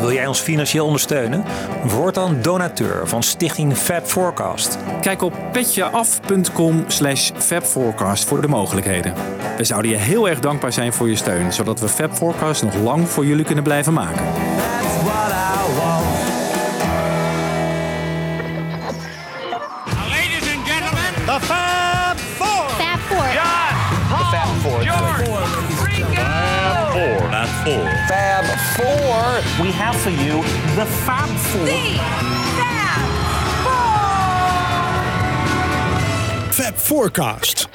Wil 0.00 0.12
jij 0.12 0.26
ons 0.26 0.40
financieel 0.40 0.86
ondersteunen? 0.86 1.44
Word 1.84 2.14
dan 2.14 2.42
donateur 2.42 3.08
van 3.08 3.22
Stichting 3.22 3.76
Fab 3.76 4.06
Forecast. 4.06 4.78
Kijk 5.00 5.22
op 5.22 5.34
petjeaf.com 5.52 6.84
slash 6.86 7.30
fabforecast 7.36 8.24
voor 8.24 8.40
de 8.40 8.48
mogelijkheden. 8.48 9.14
We 9.56 9.64
zouden 9.64 9.90
je 9.90 9.96
heel 9.96 10.28
erg 10.28 10.40
dankbaar 10.40 10.72
zijn 10.72 10.92
voor 10.92 11.08
je 11.08 11.16
steun, 11.16 11.52
zodat 11.52 11.80
we 11.80 11.88
Fab 11.88 12.12
Forecast 12.14 12.62
nog 12.62 12.74
lang 12.74 13.08
voor 13.08 13.26
jullie 13.26 13.44
kunnen 13.44 13.64
blijven 13.64 13.92
maken. 13.92 14.24
Ladies 20.08 20.54
and 20.54 20.68
gentlemen, 20.68 21.14
The 21.24 21.46
Fab 21.46 22.18
Four. 27.64 27.99
Fab 28.10 28.44
Four. 28.76 28.86
John, 28.90 29.54
Paul, 29.54 29.54
George, 29.54 29.54
Ringo. 29.54 29.54
Fab 29.54 29.54
Four. 29.54 29.54
Fab 29.54 29.54
Four. 29.54 29.64
We 29.64 29.72
have 29.72 29.96
for 29.96 30.10
you 30.10 30.42
the 30.74 30.86
Fab 31.06 31.28
Four. 31.38 31.66
Fab 36.52 36.74
Forecast. 36.74 37.68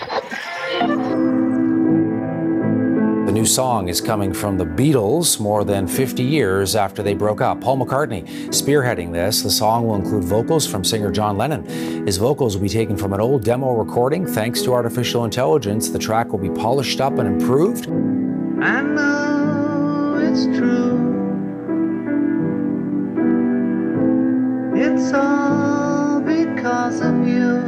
The 3.25 3.31
new 3.31 3.45
song 3.45 3.87
is 3.87 4.01
coming 4.01 4.33
from 4.33 4.57
the 4.57 4.65
Beatles 4.65 5.39
more 5.39 5.63
than 5.63 5.87
50 5.87 6.21
years 6.21 6.75
after 6.75 7.01
they 7.01 7.13
broke 7.13 7.39
up. 7.39 7.61
Paul 7.61 7.77
McCartney 7.77 8.27
spearheading 8.49 9.13
this. 9.13 9.41
The 9.41 9.49
song 9.49 9.87
will 9.87 9.95
include 9.95 10.25
vocals 10.25 10.67
from 10.67 10.83
singer 10.83 11.11
John 11.11 11.37
Lennon. 11.37 11.63
His 12.05 12.17
vocals 12.17 12.57
will 12.57 12.63
be 12.63 12.69
taken 12.69 12.97
from 12.97 13.13
an 13.13 13.21
old 13.21 13.45
demo 13.45 13.71
recording. 13.73 14.27
Thanks 14.27 14.61
to 14.63 14.73
artificial 14.73 15.23
intelligence, 15.23 15.87
the 15.89 15.99
track 15.99 16.33
will 16.33 16.39
be 16.39 16.49
polished 16.49 16.99
up 16.99 17.19
and 17.19 17.41
improved. 17.41 17.87
It's 20.37 20.47
true. 20.57 20.99
It's 24.75 25.13
all 25.13 26.19
because 26.19 26.99
of 26.99 27.25
you. 27.25 27.64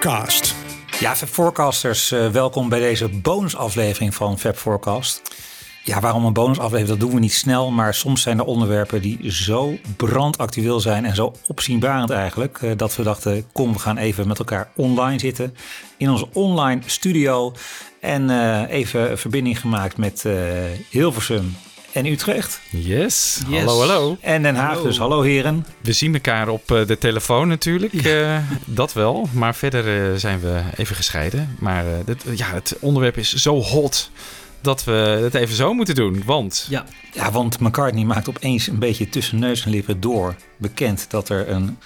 Forecast. 0.00 0.54
Ja, 1.00 1.16
Fab 1.16 1.28
Forecasters, 1.28 2.10
eh, 2.10 2.28
welkom 2.28 2.68
bij 2.68 2.80
deze 2.80 3.08
bonusaflevering 3.08 4.14
van 4.14 4.38
Fab 4.38 4.56
Forecast. 4.56 5.22
Ja, 5.84 6.00
waarom 6.00 6.24
een 6.24 6.32
bonusaflevering? 6.32 6.88
Dat 6.88 7.00
doen 7.00 7.14
we 7.14 7.20
niet 7.20 7.32
snel, 7.32 7.70
maar 7.70 7.94
soms 7.94 8.22
zijn 8.22 8.38
er 8.38 8.44
onderwerpen 8.44 9.02
die 9.02 9.32
zo 9.32 9.78
brandactueel 9.96 10.80
zijn 10.80 11.04
en 11.04 11.14
zo 11.14 11.32
opzienbarend 11.46 12.10
eigenlijk, 12.10 12.58
eh, 12.62 12.70
dat 12.76 12.96
we 12.96 13.02
dachten, 13.02 13.46
kom, 13.52 13.72
we 13.72 13.78
gaan 13.78 13.96
even 13.96 14.28
met 14.28 14.38
elkaar 14.38 14.70
online 14.76 15.18
zitten 15.18 15.54
in 15.96 16.10
onze 16.10 16.28
online 16.32 16.80
studio 16.86 17.52
en 18.00 18.30
eh, 18.30 18.70
even 18.70 19.18
verbinding 19.18 19.60
gemaakt 19.60 19.96
met 19.96 20.24
Hilversum 20.90 21.56
en 21.92 22.06
Utrecht 22.06 22.60
Yes. 22.70 23.40
Yes. 23.48 23.58
Hallo, 23.64 23.78
hallo. 23.80 24.16
en 24.20 24.42
Den 24.42 24.54
Haag. 24.54 24.82
Dus 24.82 24.98
hallo 24.98 25.22
heren. 25.22 25.66
We 25.80 25.92
zien 25.92 26.14
elkaar 26.14 26.48
op 26.48 26.70
eh, 26.72 26.86
de 26.86 26.98
telefoon 26.98 27.48
natuurlijk. 27.48 27.92
eh, 27.94 28.38
dat 28.64 28.92
wel. 28.92 29.28
Maar 29.32 29.54
verder 29.54 30.10
eh, 30.12 30.16
zijn 30.18 30.40
we 30.40 30.60
even 30.76 30.96
gescheiden. 30.96 31.56
Maar 31.58 31.86
eh, 31.86 31.92
dit, 32.04 32.24
ja, 32.36 32.46
het 32.46 32.76
onderwerp 32.80 33.16
is 33.16 33.34
zo 33.34 33.60
hot 33.62 34.10
dat 34.60 34.84
we 34.84 34.92
het 35.22 35.34
even 35.34 35.54
zo 35.54 35.74
moeten 35.74 35.94
doen. 35.94 36.22
Want 36.24 36.66
Ja, 36.68 36.84
Ja, 37.12 37.30
want 37.30 37.60
McCartney 37.60 38.04
maakt 38.04 38.28
opeens 38.28 38.66
een 38.66 38.78
beetje 38.78 39.08
tussen 39.08 39.38
neus 39.38 39.64
en 39.64 39.70
lippen 39.70 40.00
door 40.00 40.34
bekend 40.56 41.06
dat 41.10 41.28
er 41.28 41.48
een, 41.48 41.78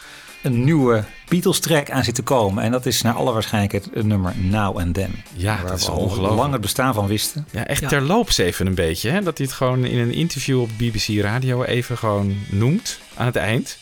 een 0.43 0.65
nieuwe 0.65 1.05
Beatles-track 1.35 1.91
aan 1.91 2.05
zit 2.05 2.15
te 2.15 2.23
komen. 2.23 2.65
En 2.65 2.71
dat 2.71 2.87
is 2.87 3.03
naar 3.03 3.15
alle 3.15 3.33
waarschijnlijkheid 3.33 3.95
het 3.95 4.07
nummer 4.07 4.33
Now 4.37 4.79
and 4.79 4.95
Then. 4.95 5.23
Ja, 5.37 5.57
Waar 5.57 5.67
dat 5.71 5.79
is 5.79 5.87
we 5.87 5.93
al 5.93 5.99
ongelooflijk. 5.99 6.35
lang 6.37 6.53
het 6.53 6.61
bestaan 6.61 6.95
van 6.95 7.07
wisten. 7.07 7.47
ja, 7.51 7.67
echt 7.67 7.81
Ja. 7.81 7.89
terloops 7.89 8.39
even 8.39 8.67
een 8.67 8.75
beetje. 8.75 9.11
Hè? 9.11 9.23
Dat 9.23 9.39
hij 9.39 9.47
het 9.47 9.57
gewoon 9.57 9.85
in 9.85 9.99
een 9.99 10.13
interview 10.13 10.61
op 10.61 10.69
BBC 10.79 11.21
Radio 11.23 11.63
even 11.63 11.99
gewoon 11.99 12.37
noemt 12.51 12.99
aan 13.17 13.27
het 13.27 13.37
eind. 13.37 13.79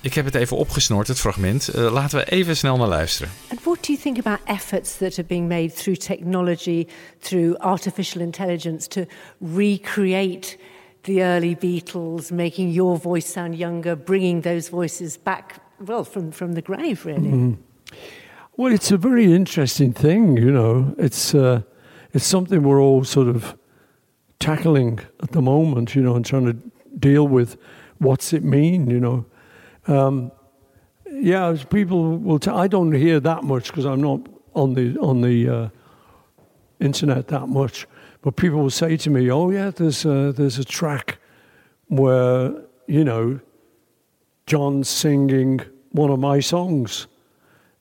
Ik 0.00 0.14
heb 0.14 0.24
het 0.24 0.34
even 0.34 0.56
opgesnord, 0.56 1.08
het 1.08 1.20
fragment. 1.20 1.68
Eh, 1.68 1.92
laten 1.92 2.18
we 2.18 2.24
even 2.30 2.56
snel 2.56 2.76
naar 2.76 2.88
luisteren. 2.88 3.32
And 3.50 3.60
what 3.62 3.76
do 3.86 3.92
you 3.92 3.98
think 4.02 4.18
about 4.18 4.38
efforts 4.44 4.96
that 4.96 5.12
are 5.12 5.24
being 5.28 5.48
made 5.48 5.72
through 5.72 5.98
technology, 6.00 6.86
through 7.20 7.58
artificial 7.58 8.20
intelligence 8.20 8.88
to 8.88 9.04
recreate 9.54 10.56
the 11.02 11.12
early 11.22 11.56
Beatles, 11.60 12.30
making 12.30 12.72
your 12.74 13.00
voice 13.00 13.26
sound 13.32 13.56
younger, 13.58 13.98
bringing 13.98 14.42
those 14.42 14.70
voices 14.70 15.18
back, 15.22 15.54
well, 15.80 16.04
from, 16.04 16.30
from 16.30 16.52
the 16.52 16.62
grave, 16.62 17.04
really? 17.04 17.56
Well, 18.56 18.72
it's 18.72 18.90
a 18.90 18.96
very 18.96 19.32
interesting 19.34 19.92
thing, 19.92 20.38
you 20.38 20.50
know. 20.50 20.94
It's 20.96 21.34
uh, 21.34 21.62
it's 22.14 22.24
something 22.24 22.62
we're 22.62 22.80
all 22.80 23.04
sort 23.04 23.28
of 23.28 23.54
tackling 24.38 25.00
at 25.22 25.32
the 25.32 25.42
moment, 25.42 25.94
you 25.94 26.02
know, 26.02 26.16
and 26.16 26.24
trying 26.24 26.46
to 26.46 26.56
deal 26.98 27.28
with 27.28 27.58
what's 27.98 28.32
it 28.32 28.42
mean, 28.42 28.88
you 28.88 28.98
know. 28.98 29.26
Um, 29.86 30.32
yeah, 31.10 31.54
people 31.68 32.16
will. 32.16 32.40
I 32.50 32.66
don't 32.66 32.92
hear 32.92 33.20
that 33.20 33.44
much 33.44 33.66
because 33.66 33.84
I'm 33.84 34.00
not 34.00 34.20
on 34.54 34.72
the 34.72 34.98
on 35.00 35.20
the 35.20 35.48
uh, 35.48 35.68
internet 36.80 37.28
that 37.28 37.48
much. 37.48 37.86
But 38.22 38.36
people 38.36 38.60
will 38.62 38.70
say 38.70 38.96
to 38.96 39.10
me, 39.10 39.30
"Oh 39.30 39.50
yeah, 39.50 39.70
there's 39.70 40.06
a, 40.06 40.32
there's 40.32 40.58
a 40.58 40.64
track 40.64 41.18
where 41.88 42.54
you 42.86 43.04
know 43.04 43.40
John's 44.46 44.88
singing 44.88 45.60
one 45.90 46.10
of 46.10 46.18
my 46.18 46.40
songs." 46.40 47.06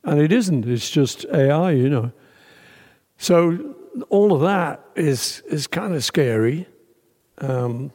and 0.05 0.19
it 0.19 0.31
isn't. 0.31 0.65
It's 0.65 0.89
just 0.89 1.25
AI, 1.33 1.71
you 1.71 1.89
know. 1.89 2.11
So 3.17 3.75
all 4.09 4.33
of 4.33 4.41
that 4.41 4.85
is 4.95 5.41
is 5.49 5.67
kind 5.67 5.93
of 5.93 6.03
scary, 6.03 6.67
um, 7.39 7.91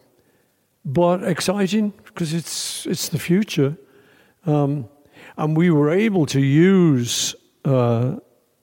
but 0.85 1.23
exciting 1.25 1.93
because 2.05 2.35
it's 2.35 2.87
it's 2.87 3.09
the 3.09 3.19
future, 3.19 3.77
um, 4.45 4.89
and 5.37 5.57
we 5.57 5.71
were 5.71 5.91
able 5.91 6.27
to 6.27 6.41
use 6.41 7.35
uh, 7.65 8.17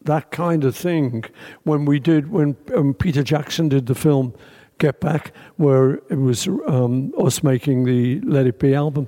that 0.04 0.31
kind 0.31 0.63
of 0.63 0.75
thing 0.75 1.24
when 1.63 1.86
we 1.86 2.00
did 2.00 2.31
when 2.31 2.57
um, 2.75 2.94
Peter 2.94 3.24
Jackson 3.24 3.69
did 3.69 3.86
the 3.86 3.95
film 3.95 4.33
Get 4.77 5.00
Back, 5.00 5.31
where 5.56 5.95
it 6.09 6.19
was 6.19 6.48
um, 6.68 7.13
us 7.18 7.44
making 7.44 7.86
the 7.86 8.19
Let 8.21 8.45
It 8.45 8.59
Be 8.59 8.75
album, 8.75 9.07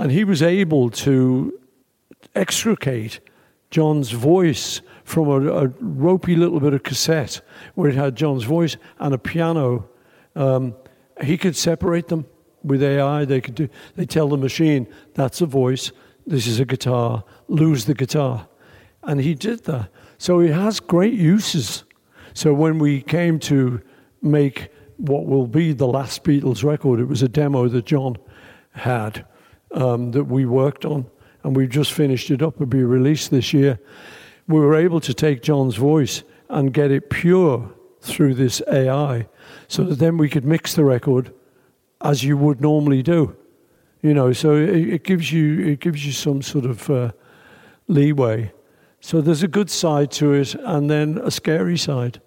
and 0.00 0.10
he 0.10 0.24
was 0.24 0.40
able 0.42 0.88
to 0.88 1.60
extricate 2.34 3.20
John's 3.70 4.10
voice 4.12 4.80
from 5.04 5.28
a, 5.28 5.66
a 5.66 5.66
ropey 5.78 6.36
little 6.36 6.58
bit 6.58 6.72
of 6.72 6.82
cassette 6.82 7.42
where 7.74 7.90
it 7.90 7.96
had 7.96 8.16
John's 8.16 8.44
voice 8.44 8.78
and 8.98 9.12
a 9.12 9.18
piano. 9.18 9.90
Um, 10.34 10.74
he 11.22 11.36
could 11.36 11.54
separate 11.54 12.08
them 12.08 12.24
with 12.62 12.82
AI. 12.82 13.26
They 13.26 13.42
could 13.42 13.54
do. 13.54 13.68
They 13.94 14.06
tell 14.06 14.30
the 14.30 14.38
machine 14.38 14.88
that's 15.12 15.42
a 15.42 15.46
voice. 15.46 15.92
This 16.26 16.46
is 16.46 16.60
a 16.60 16.64
guitar. 16.64 17.22
Lose 17.48 17.84
the 17.84 17.94
guitar, 17.94 18.48
and 19.02 19.20
he 19.20 19.34
did 19.34 19.64
that. 19.64 19.90
So 20.16 20.40
he 20.40 20.48
has 20.48 20.80
great 20.80 21.14
uses. 21.14 21.84
So 22.32 22.54
when 22.54 22.78
we 22.78 23.02
came 23.02 23.38
to 23.40 23.82
make 24.22 24.70
what 24.96 25.26
will 25.26 25.46
be 25.46 25.74
the 25.74 25.86
last 25.86 26.24
Beatles 26.24 26.64
record, 26.64 27.00
it 27.00 27.06
was 27.06 27.22
a 27.22 27.28
demo 27.28 27.68
that 27.68 27.84
John 27.84 28.16
had 28.72 29.26
um, 29.72 30.10
that 30.12 30.24
we 30.24 30.44
worked 30.46 30.84
on, 30.84 31.06
and 31.42 31.56
we've 31.56 31.70
just 31.70 31.92
finished 31.92 32.30
it 32.30 32.42
up. 32.42 32.54
It'll 32.54 32.66
be 32.66 32.84
released 32.84 33.30
this 33.30 33.52
year. 33.52 33.78
We 34.46 34.58
were 34.60 34.74
able 34.74 35.00
to 35.00 35.14
take 35.14 35.42
John's 35.42 35.76
voice 35.76 36.24
and 36.48 36.72
get 36.74 36.90
it 36.90 37.10
pure 37.10 37.70
through 38.00 38.34
this 38.34 38.62
AI, 38.66 39.26
so 39.68 39.84
that 39.84 39.98
then 39.98 40.16
we 40.18 40.28
could 40.28 40.44
mix 40.44 40.74
the 40.74 40.84
record 40.84 41.32
as 42.00 42.22
you 42.22 42.36
would 42.36 42.60
normally 42.60 43.02
do. 43.02 43.36
You 44.02 44.14
know, 44.14 44.32
so 44.32 44.54
it, 44.54 44.88
it 44.94 45.04
gives 45.04 45.30
you 45.30 45.60
it 45.72 45.80
gives 45.80 46.04
you 46.04 46.12
some 46.12 46.42
sort 46.42 46.64
of 46.64 46.88
uh, 46.90 47.10
leeway. 47.86 48.52
So 49.00 49.20
there's 49.20 49.42
a 49.42 49.48
good 49.48 49.70
side 49.70 50.10
to 50.12 50.32
it, 50.32 50.54
and 50.54 50.88
then 50.90 51.18
a 51.22 51.30
scary 51.30 51.76
side, 51.78 52.20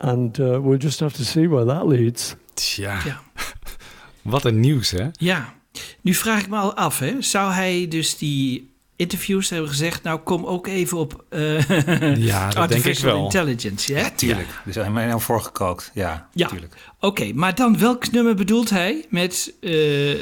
and 0.00 0.38
uh, 0.40 0.60
we'll 0.60 0.78
just 0.78 1.00
have 1.00 1.12
to 1.14 1.24
see 1.24 1.46
where 1.46 1.64
that 1.64 1.86
leads. 1.86 2.36
Tja, 2.54 2.98
Ja. 3.06 3.20
wat 4.22 4.44
een 4.44 4.60
nieuws 4.60 4.90
hè? 4.90 5.08
Ja, 5.12 5.54
nu 6.00 6.14
vraag 6.14 6.40
ik 6.40 6.48
me 6.48 6.56
al 6.56 6.74
af, 6.76 6.98
hè. 6.98 7.14
zou 7.18 7.52
hij 7.52 7.86
dus 7.88 8.16
die 8.18 8.70
interviews 8.96 9.50
hebben 9.50 9.68
gezegd... 9.68 10.02
nou, 10.02 10.18
kom 10.18 10.44
ook 10.44 10.66
even 10.66 10.98
op 10.98 11.24
eh 11.28 11.68
Ja, 11.68 11.78
dat 11.88 12.16
denk 12.16 12.24
ik 12.50 12.56
artificial 12.56 13.12
wel. 13.14 13.24
intelligence, 13.24 13.94
hè? 13.94 14.00
Ja, 14.00 14.10
tuurlijk. 14.10 14.48
Er 14.48 14.68
is 14.68 14.74
helemaal 14.74 15.06
nou 15.06 15.20
voorgekookt. 15.20 15.90
Ja, 15.94 16.28
Ja, 16.32 16.48
tuurlijk. 16.48 16.74
oké. 17.00 17.32
maar 17.34 17.54
dan 17.54 17.78
welk 17.78 18.10
nummer 18.10 18.34
bedoelt 18.34 18.70
hij 18.70 19.04
met... 19.08 19.54
eh, 19.60 20.16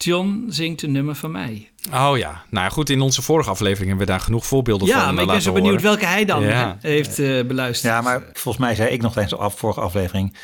John 0.00 0.44
zingt 0.48 0.82
een 0.82 0.92
nummer 0.92 1.14
van 1.14 1.30
mij? 1.30 1.70
Oh 1.92 2.12
ja, 2.18 2.42
nou 2.50 2.64
ja, 2.64 2.68
goed, 2.68 2.90
in 2.90 3.00
onze 3.00 3.22
vorige 3.22 3.50
aflevering 3.50 3.88
hebben 3.88 4.06
we 4.06 4.12
daar 4.12 4.20
genoeg 4.20 4.46
voorbeelden 4.46 4.86
Ja, 4.88 4.94
van 5.04 5.04
maar 5.04 5.14
eh, 5.16 5.22
ik 5.22 5.28
ben 5.28 5.42
zo 5.42 5.52
benieuwd 5.52 5.80
horen. 5.82 5.88
welke 5.88 6.06
hij 6.06 6.24
dan 6.24 6.42
Ja. 6.42 6.76
heeft 6.80 7.18
eh, 7.18 7.44
beluisterd. 7.46 7.92
Ja, 7.92 8.00
maar 8.00 8.22
volgens 8.32 8.64
mij 8.64 8.74
zei 8.74 8.88
ik 8.90 9.02
nog 9.02 9.12
tijdens 9.12 9.34
de 9.34 9.40
af- 9.40 9.58
vorige 9.58 9.80
aflevering... 9.80 10.34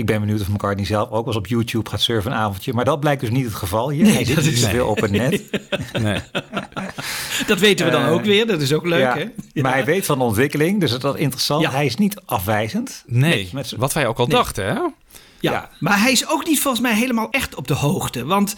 ik 0.00 0.06
ben 0.06 0.20
benieuwd 0.20 0.40
of 0.40 0.48
McCartney 0.48 0.84
zelf 0.86 1.04
ook 1.04 1.10
wel 1.24 1.26
eens 1.26 1.36
op 1.36 1.46
YouTube 1.46 1.90
gaat 1.90 2.00
surfen 2.00 2.30
een 2.32 2.36
avondje. 2.38 2.72
Maar 2.72 2.84
dat 2.84 3.00
blijkt 3.00 3.20
dus 3.20 3.30
niet 3.30 3.44
het 3.44 3.54
geval 3.54 3.90
hier. 3.90 4.02
Nee, 4.04 4.12
hij 4.14 4.24
zit 4.24 4.34
dat 4.34 4.44
is- 4.44 4.60
zoveel 4.60 4.86
op 4.86 5.00
het 5.00 5.10
net. 5.10 5.42
Nee. 6.02 6.20
Dat 7.46 7.58
weten 7.58 7.86
we 7.86 7.92
dan 7.92 8.04
Eh, 8.04 8.12
ook 8.12 8.24
weer, 8.24 8.46
dat 8.46 8.60
is 8.60 8.72
ook 8.72 8.86
leuk, 8.86 9.00
Ja, 9.00 9.16
hè? 9.16 9.62
Maar 9.62 9.72
hij 9.72 9.84
weet 9.84 10.04
van 10.06 10.18
de 10.18 10.24
ontwikkeling, 10.24 10.80
dus 10.80 10.98
dat 10.98 11.14
is 11.14 11.20
interessant. 11.20 11.62
Ja. 11.62 11.70
Hij 11.70 11.86
is 11.86 11.96
niet 11.96 12.20
afwijzend. 12.24 13.02
Nee, 13.06 13.48
Met 13.52 13.74
wat 13.76 13.92
wij 13.92 14.06
ook 14.06 14.18
al 14.18 14.26
Nee. 14.26 14.36
dachten 14.36 14.64
hè? 14.66 14.78
Ja, 15.40 15.70
maar 15.78 16.00
hij 16.00 16.12
is 16.12 16.28
ook 16.28 16.46
niet 16.46 16.60
volgens 16.60 16.82
mij 16.82 16.94
helemaal 16.94 17.30
echt 17.30 17.54
op 17.54 17.68
de 17.68 17.74
hoogte. 17.74 18.24
Want 18.24 18.54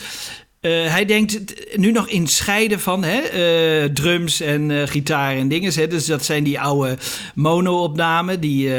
eh, 0.62 0.70
hij 0.70 1.04
denkt 1.04 1.54
nu 1.76 1.92
nog 1.92 2.08
in 2.08 2.26
scheiden 2.26 2.80
van 2.80 3.04
hè, 3.04 3.18
eh, 3.18 3.90
drums 3.90 4.40
en 4.40 4.70
eh, 4.70 4.88
gitaar 4.88 5.36
en 5.36 5.48
dingen. 5.48 5.72
Hè. 5.74 5.86
Dus 5.86 6.06
dat 6.06 6.24
zijn 6.24 6.44
die 6.44 6.60
oude 6.60 6.98
mono-opnamen 7.34 8.40
die, 8.40 8.70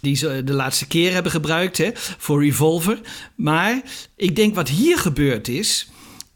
die 0.00 0.16
ze 0.16 0.44
de 0.44 0.52
laatste 0.52 0.86
keer 0.86 1.12
hebben 1.12 1.32
gebruikt 1.32 1.78
hè, 1.78 1.90
voor 1.94 2.44
Revolver. 2.44 3.00
Maar 3.34 3.82
ik 4.16 4.36
denk 4.36 4.54
wat 4.54 4.68
hier 4.68 4.98
gebeurd 4.98 5.48
is 5.48 5.88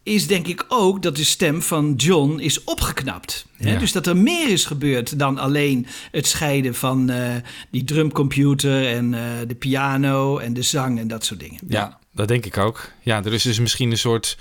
is 0.03 0.27
denk 0.27 0.47
ik 0.47 0.65
ook 0.69 1.03
dat 1.03 1.17
de 1.17 1.25
stem 1.25 1.63
van 1.63 1.95
John 1.97 2.39
is 2.39 2.65
opgeknapt. 2.65 3.47
Hè? 3.57 3.73
Ja. 3.73 3.79
Dus 3.79 3.93
dat 3.93 4.07
er 4.07 4.17
meer 4.17 4.49
is 4.49 4.65
gebeurd 4.65 5.19
dan 5.19 5.39
alleen 5.39 5.87
het 6.11 6.27
scheiden 6.27 6.75
van 6.75 7.13
die 7.71 7.85
drumcomputer 7.85 8.87
en 8.87 9.11
de 9.49 9.55
piano 9.55 10.39
en 10.39 10.53
de 10.53 10.63
zang 10.63 10.99
en 10.99 11.09
dat 11.09 11.25
soort 11.25 11.41
dingen. 11.41 11.61
Ja, 11.69 11.99
dat 12.13 12.29
denk 12.29 12.47
ik 12.47 12.59
ook. 12.59 12.93
Ja, 13.03 13.25
er 13.25 13.33
is 13.33 13.43
dus 13.43 13.59
misschien 13.59 13.91
een 13.91 13.99
soort 13.99 14.37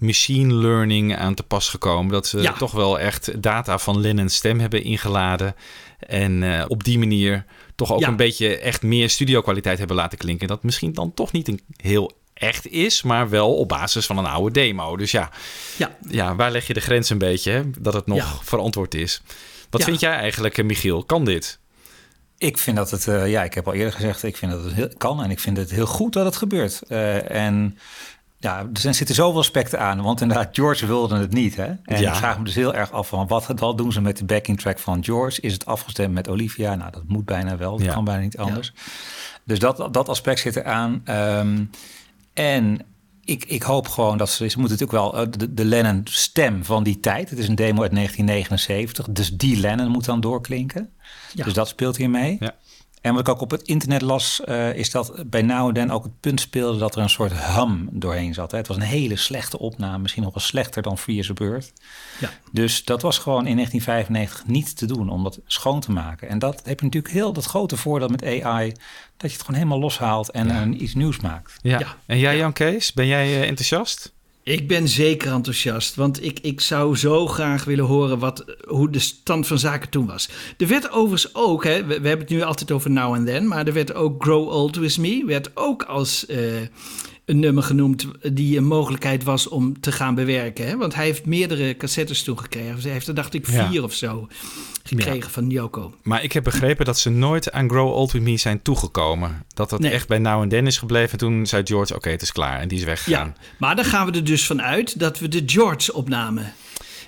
machine 0.00 0.54
learning 0.54 1.16
aan 1.16 1.34
te 1.34 1.42
pas 1.42 1.68
gekomen. 1.68 2.12
Dat 2.12 2.26
ze 2.26 2.40
Ja. 2.40 2.52
toch 2.52 2.72
wel 2.72 3.00
echt 3.00 3.42
data 3.42 3.78
van 3.78 4.00
Lennon's 4.00 4.34
stem 4.34 4.60
hebben 4.60 4.82
ingeladen. 4.84 5.54
En 5.98 6.42
eh, 6.42 6.64
op 6.68 6.84
die 6.84 6.98
manier 6.98 7.44
toch 7.74 7.92
ook 7.92 8.00
Ja. 8.00 8.08
een 8.08 8.16
beetje 8.16 8.58
echt 8.58 8.82
meer 8.82 9.10
studiokwaliteit 9.10 9.78
hebben 9.78 9.96
laten 9.96 10.18
klinken. 10.18 10.48
Dat 10.48 10.62
misschien 10.62 10.92
dan 10.92 11.14
toch 11.14 11.32
niet 11.32 11.48
een 11.48 11.60
heel 11.76 12.12
echt 12.34 12.66
is, 12.66 13.02
maar 13.02 13.28
wel 13.28 13.54
op 13.56 13.68
basis 13.68 14.06
van 14.06 14.18
een 14.18 14.26
oude 14.26 14.52
demo. 14.52 14.96
Dus 14.96 15.10
ja, 15.10 15.30
Ja. 15.76 15.96
ja 16.08 16.34
waar 16.36 16.50
leg 16.50 16.66
je 16.66 16.74
de 16.74 16.80
grens 16.80 17.10
een 17.10 17.18
beetje? 17.18 17.50
Hè? 17.50 17.62
Dat 17.78 17.94
het 17.94 18.06
nog 18.06 18.18
Ja. 18.18 18.32
verantwoord 18.42 18.94
is. 18.94 19.22
Wat 19.70 19.80
Ja. 19.80 19.86
vind 19.86 20.00
jij 20.00 20.12
eigenlijk, 20.12 20.58
eh, 20.58 20.64
Michiel? 20.64 21.04
Kan 21.04 21.24
dit? 21.24 21.58
Ik 22.38 22.58
vind 22.58 22.76
dat 22.76 22.90
het, 22.90 23.08
eh, 23.08 23.30
ja, 23.30 23.44
ik 23.44 23.54
heb 23.54 23.66
al 23.66 23.72
eerder 23.72 23.92
gezegd, 23.92 24.22
ik 24.22 24.36
vind 24.36 24.52
dat 24.52 24.64
het 24.64 24.72
heel, 24.72 24.88
kan 24.98 25.22
en 25.22 25.30
ik 25.30 25.38
vind 25.40 25.56
het 25.56 25.70
heel 25.70 25.86
goed 25.86 26.12
dat 26.12 26.24
het 26.24 26.36
gebeurt. 26.36 26.82
Eh, 26.88 27.30
en 27.30 27.78
ja, 28.40 28.58
er 28.58 28.68
zijn- 28.80 28.94
zitten 28.94 29.14
zoveel 29.14 29.40
aspecten 29.40 29.80
aan, 29.80 30.02
want 30.02 30.20
inderdaad, 30.20 30.48
George 30.52 30.86
wilde 30.86 31.18
het 31.18 31.32
niet. 31.32 31.56
Hè? 31.56 31.64
En 31.84 32.00
Ja. 32.00 32.10
ik 32.10 32.16
vraag 32.16 32.38
me 32.38 32.44
dus 32.44 32.54
heel 32.54 32.74
erg 32.74 32.92
af 32.92 33.08
van 33.08 33.26
wat, 33.26 33.46
wat 33.56 33.78
doen 33.78 33.92
ze 33.92 34.00
met 34.00 34.16
de 34.16 34.24
backing 34.24 34.60
track 34.60 34.78
van 34.78 35.04
George? 35.04 35.40
Is 35.40 35.52
het 35.52 35.66
afgestemd 35.66 36.14
met 36.14 36.28
Olivia? 36.28 36.74
Nou, 36.74 36.90
dat 36.90 37.02
moet 37.06 37.24
bijna 37.24 37.56
wel, 37.56 37.76
dat 37.76 37.86
Ja. 37.86 37.92
kan 37.92 38.04
bijna 38.04 38.22
niet 38.22 38.36
anders. 38.38 38.72
Dus 39.44 39.58
dat, 39.58 39.88
dat 39.94 40.08
aspect 40.08 40.40
zit 40.40 40.56
eraan. 40.56 41.00
Ehm 41.04 41.64
en 42.34 42.80
ik, 43.24 43.44
ik 43.44 43.62
hoop 43.62 43.88
gewoon 43.88 44.18
dat 44.18 44.30
ze, 44.30 44.48
ze 44.48 44.58
moeten 44.58 44.78
natuurlijk 44.78 45.12
wel 45.12 45.22
eh, 45.22 45.30
de, 45.38 45.54
de 45.54 45.64
Lennon 45.64 46.00
stem 46.04 46.64
van 46.64 46.82
die 46.82 47.00
tijd. 47.00 47.30
Het 47.30 47.38
is 47.38 47.48
een 47.48 47.54
demo 47.54 47.82
uit 47.82 47.92
1979, 47.94 49.06
dus 49.10 49.30
die 49.36 49.60
Lennon 49.60 49.88
moet 49.90 50.04
dan 50.04 50.20
doorklinken. 50.20 50.90
Ja. 51.34 51.44
Dus 51.44 51.52
dat 51.52 51.68
speelt 51.68 51.96
hier 51.96 52.10
mee. 52.10 52.36
Ja. 52.40 52.54
En 53.00 53.12
wat 53.12 53.20
ik 53.20 53.28
ook 53.28 53.40
op 53.40 53.50
het 53.50 53.62
internet 53.62 54.02
las, 54.02 54.40
eh, 54.44 54.74
is 54.74 54.90
dat 54.90 55.12
bij 55.26 55.42
Now 55.42 55.66
and 55.66 55.74
Then 55.74 55.90
ook 55.90 56.02
het 56.02 56.20
punt 56.20 56.40
speelde 56.40 56.78
dat 56.78 56.94
er 56.94 57.02
een 57.02 57.10
soort 57.10 57.32
hum 57.32 57.88
doorheen 57.92 58.34
zat. 58.34 58.50
Hè. 58.50 58.56
Het 58.56 58.66
was 58.66 58.76
een 58.76 58.82
hele 58.82 59.16
slechte 59.16 59.58
opname, 59.58 59.98
misschien 59.98 60.22
nog 60.22 60.34
wel 60.34 60.42
slechter 60.42 60.82
dan 60.82 60.98
Free 60.98 61.18
as 61.18 61.30
a 61.30 61.32
Bird. 61.32 61.72
Ja. 62.20 62.30
Dus 62.52 62.84
dat 62.84 63.02
was 63.02 63.18
gewoon 63.18 63.46
in 63.46 63.54
1995 63.54 64.46
niet 64.46 64.76
te 64.76 64.86
doen 64.86 65.08
om 65.08 65.22
dat 65.22 65.40
schoon 65.46 65.80
te 65.80 65.92
maken. 65.92 66.28
En 66.28 66.38
dat 66.38 66.62
heb 66.64 66.78
je 66.78 66.84
natuurlijk 66.84 67.14
heel 67.14 67.32
dat 67.32 67.44
grote 67.44 67.76
voordeel 67.76 68.08
met 68.08 68.24
AI, 68.24 68.72
dat 69.16 69.30
je 69.30 69.36
het 69.36 69.40
gewoon 69.40 69.56
helemaal 69.56 69.80
loshaalt 69.80 70.30
en 70.30 70.48
een, 70.50 70.82
iets 70.82 70.94
nieuws 70.94 71.20
maakt. 71.20 71.56
Ja. 71.62 71.78
Ja. 71.78 71.96
En 72.06 72.18
jij, 72.18 72.36
Jan 72.36 72.52
Kees, 72.52 72.92
ben 72.92 73.06
jij 73.06 73.26
eh, 73.26 73.48
enthousiast? 73.48 74.12
Ik 74.50 74.68
ben 74.68 74.88
zeker 74.88 75.32
enthousiast, 75.32 75.94
want 75.94 76.24
ik, 76.24 76.38
ik 76.40 76.60
zou 76.60 76.96
zo 76.96 77.26
graag 77.26 77.64
willen 77.64 77.84
horen 77.84 78.18
wat, 78.18 78.44
hoe 78.68 78.90
de 78.90 78.98
stand 78.98 79.46
van 79.46 79.58
zaken 79.58 79.88
toen 79.88 80.06
was. 80.06 80.28
Er 80.58 80.66
werd 80.66 80.90
overigens 80.90 81.34
ook, 81.34 81.64
hè, 81.64 81.84
we, 81.84 81.92
hebben 81.92 82.18
het 82.18 82.28
nu 82.28 82.42
altijd 82.42 82.70
over 82.70 82.90
Now 82.90 83.14
and 83.14 83.26
Then, 83.26 83.48
maar 83.48 83.66
er 83.66 83.72
werd 83.72 83.94
ook 83.94 84.22
Grow 84.22 84.48
Old 84.48 84.76
With 84.76 84.98
Me, 84.98 85.24
werd 85.26 85.50
ook 85.54 85.82
als 85.82 86.26
eh, 86.26 86.38
een 87.30 87.38
nummer 87.38 87.62
genoemd 87.62 88.06
die 88.32 88.56
een 88.56 88.64
mogelijkheid 88.66 89.24
was 89.24 89.48
om 89.48 89.80
te 89.80 89.92
gaan 89.92 90.14
bewerken. 90.14 90.66
Hè? 90.66 90.76
Want 90.76 90.94
hij 90.94 91.04
heeft 91.04 91.26
meerdere 91.26 91.76
cassettes 91.76 92.22
toen 92.22 92.38
gekregen. 92.38 92.80
Hij 92.82 92.90
heeft 92.92 93.08
er 93.08 93.14
dacht 93.14 93.34
ik 93.34 93.46
Ja. 93.50 93.68
vier 93.68 93.82
of 93.82 93.92
zo 93.94 94.28
gekregen 94.82 95.30
van 95.30 95.50
Yoko. 95.50 95.94
Maar 96.02 96.22
ik 96.22 96.32
heb 96.32 96.44
begrepen 96.44 96.84
dat 96.84 96.98
ze 96.98 97.10
nooit 97.10 97.52
aan 97.52 97.68
Grow 97.70 97.92
Old 97.92 98.12
With 98.12 98.22
Me 98.22 98.36
zijn 98.36 98.62
toegekomen. 98.62 99.44
Dat 99.54 99.70
dat 99.70 99.80
Nee. 99.80 99.92
echt 99.92 100.08
bij 100.08 100.18
Now 100.18 100.40
and 100.40 100.50
Then 100.50 100.66
is 100.66 100.78
gebleven. 100.78 101.10
En 101.12 101.18
toen 101.18 101.46
zei 101.46 101.62
George, 101.66 101.94
oké, 101.94 102.10
het 102.10 102.22
is 102.22 102.32
klaar. 102.32 102.60
En 102.60 102.68
die 102.68 102.78
is 102.78 102.84
weggegaan. 102.84 103.34
Ja, 103.36 103.42
maar 103.58 103.76
dan 103.76 103.84
gaan 103.84 104.06
we 104.06 104.12
er 104.12 104.24
dus 104.24 104.46
vanuit 104.46 104.98
dat 104.98 105.18
we 105.18 105.28
de 105.28 105.42
George 105.46 105.92
opnamen. 105.92 106.52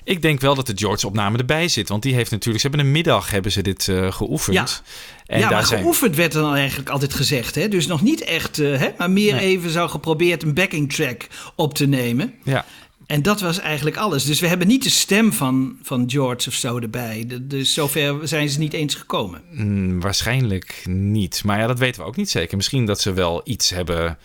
Ik 0.04 0.23
denk 0.23 0.40
wel 0.40 0.54
dat 0.54 0.66
de 0.66 0.73
George-opname 0.76 1.38
erbij 1.38 1.68
zit. 1.68 1.88
Want 1.88 2.02
die 2.02 2.14
heeft 2.14 2.30
natuurlijk... 2.30 2.61
Ze 2.62 2.68
hebben 2.68 2.87
een 2.87 2.92
middag 2.92 3.30
hebben 3.30 3.52
ze 3.52 3.62
dit 3.62 3.88
eh, 3.88 4.12
geoefend. 4.12 4.56
Ja. 4.56 4.66
En 5.26 5.38
ja, 5.38 5.49
daar 5.49 5.52
maar 5.59 5.66
zijn... 5.66 5.80
geoefend 5.80 6.16
werd 6.16 6.32
dan 6.32 6.54
eigenlijk 6.54 6.88
altijd 6.88 7.14
gezegd. 7.14 7.54
Hè? 7.54 7.68
Dus 7.68 7.87
nog 7.87 8.02
niet 8.02 8.21
echt, 8.25 8.59
eh, 8.59 8.78
hè? 8.78 8.88
maar 8.99 9.11
meer 9.11 9.35
Nee. 9.35 9.47
even 9.47 9.71
zou 9.71 9.88
geprobeerd 9.88 10.42
een 10.42 10.54
backing 10.54 10.92
track 10.92 11.26
op 11.54 11.75
te 11.75 11.87
nemen. 11.87 12.35
Ja. 12.42 12.64
En 13.06 13.23
dat 13.23 13.40
was 13.40 13.59
eigenlijk 13.59 13.97
alles. 13.97 14.25
Dus 14.25 14.40
we 14.40 14.47
hebben 14.47 14.66
niet 14.66 14.82
de 14.82 14.90
stem 14.90 15.32
van, 15.32 15.76
van 15.82 16.11
George 16.11 16.49
of 16.49 16.54
zo 16.54 16.78
erbij. 16.78 17.26
Dus 17.42 17.75
zover 17.75 18.28
zijn 18.28 18.49
ze 18.49 18.59
niet 18.59 18.73
eens 18.73 18.94
gekomen. 18.94 19.42
Mm, 19.50 20.00
waarschijnlijk 20.00 20.82
niet. 20.88 21.42
Maar 21.44 21.59
ja, 21.59 21.66
dat 21.66 21.78
weten 21.78 22.00
we 22.00 22.06
ook 22.06 22.16
niet 22.16 22.30
zeker. 22.30 22.56
Misschien 22.56 22.87
dat 22.87 23.00
ze 23.00 23.12
wel 23.12 23.40
iets 23.44 23.71
hebben 23.71 24.18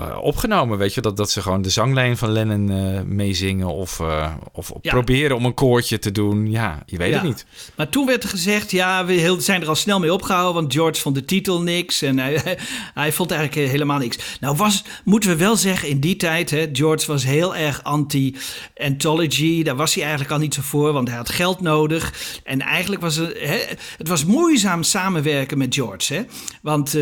eh, 0.00 0.18
opgenomen. 0.22 0.78
Weet 0.78 0.94
je, 0.94 1.00
dat, 1.00 1.16
dat 1.16 1.30
ze 1.30 1.42
gewoon 1.42 1.62
de 1.62 1.70
zanglijn 1.70 2.16
van 2.16 2.30
Lennon 2.30 2.70
eh, 2.70 3.02
meezingen 3.02 3.66
of, 3.68 4.00
eh, 4.00 4.34
of 4.52 4.72
Ja. 4.82 4.92
proberen 4.92 5.36
om 5.36 5.44
een 5.44 5.54
koortje 5.54 5.98
te 5.98 6.12
doen. 6.12 6.50
Ja, 6.50 6.82
je 6.86 6.96
weet 6.96 7.08
Ja. 7.10 7.14
het 7.14 7.22
niet. 7.26 7.46
Maar 7.76 7.88
toen 7.88 8.06
werd 8.06 8.22
er 8.22 8.28
gezegd, 8.28 8.70
ja, 8.70 9.04
we 9.04 9.12
heel- 9.12 9.40
zijn 9.40 9.62
er 9.62 9.68
al 9.68 9.74
snel 9.74 9.98
mee 10.00 10.12
opgehouden, 10.12 10.54
want 10.54 10.72
George 10.72 11.00
vond 11.00 11.14
de 11.14 11.24
titel 11.24 11.62
niks 11.62 12.02
en 12.02 12.18
hij, 12.18 12.42
hij 12.94 13.12
vond 13.12 13.30
eigenlijk 13.30 13.70
helemaal 13.70 13.98
niks. 13.98 14.18
Nou 14.40 14.56
was, 14.56 14.84
moeten 15.04 15.30
we 15.30 15.36
wel 15.36 15.56
zeggen, 15.56 15.88
in 15.88 16.00
die 16.00 16.16
tijd, 16.16 16.50
hè, 16.50 16.66
George 16.72 17.06
was 17.06 17.24
heel 17.24 17.56
erg 17.56 17.82
anti-anthology. 17.82 19.62
Daar 19.62 19.76
was 19.76 19.92
hij 19.94 20.02
eigenlijk 20.02 20.32
al 20.32 20.38
niet 20.38 20.54
zo 20.54 20.62
voor, 20.62 20.92
want 20.92 21.08
hij 21.08 21.16
had 21.16 21.28
geld 21.30 21.60
nodig. 21.60 22.12
En 22.44 22.60
eigenlijk 22.60 23.02
was 23.02 23.16
het, 23.16 23.38
hè, 23.40 23.58
het 23.98 24.08
was 24.08 24.24
moeizaam 24.24 24.82
samenwerken 24.82 25.58
met 25.58 25.74
George. 25.74 26.14
Hè? 26.14 26.22
Want 26.62 26.94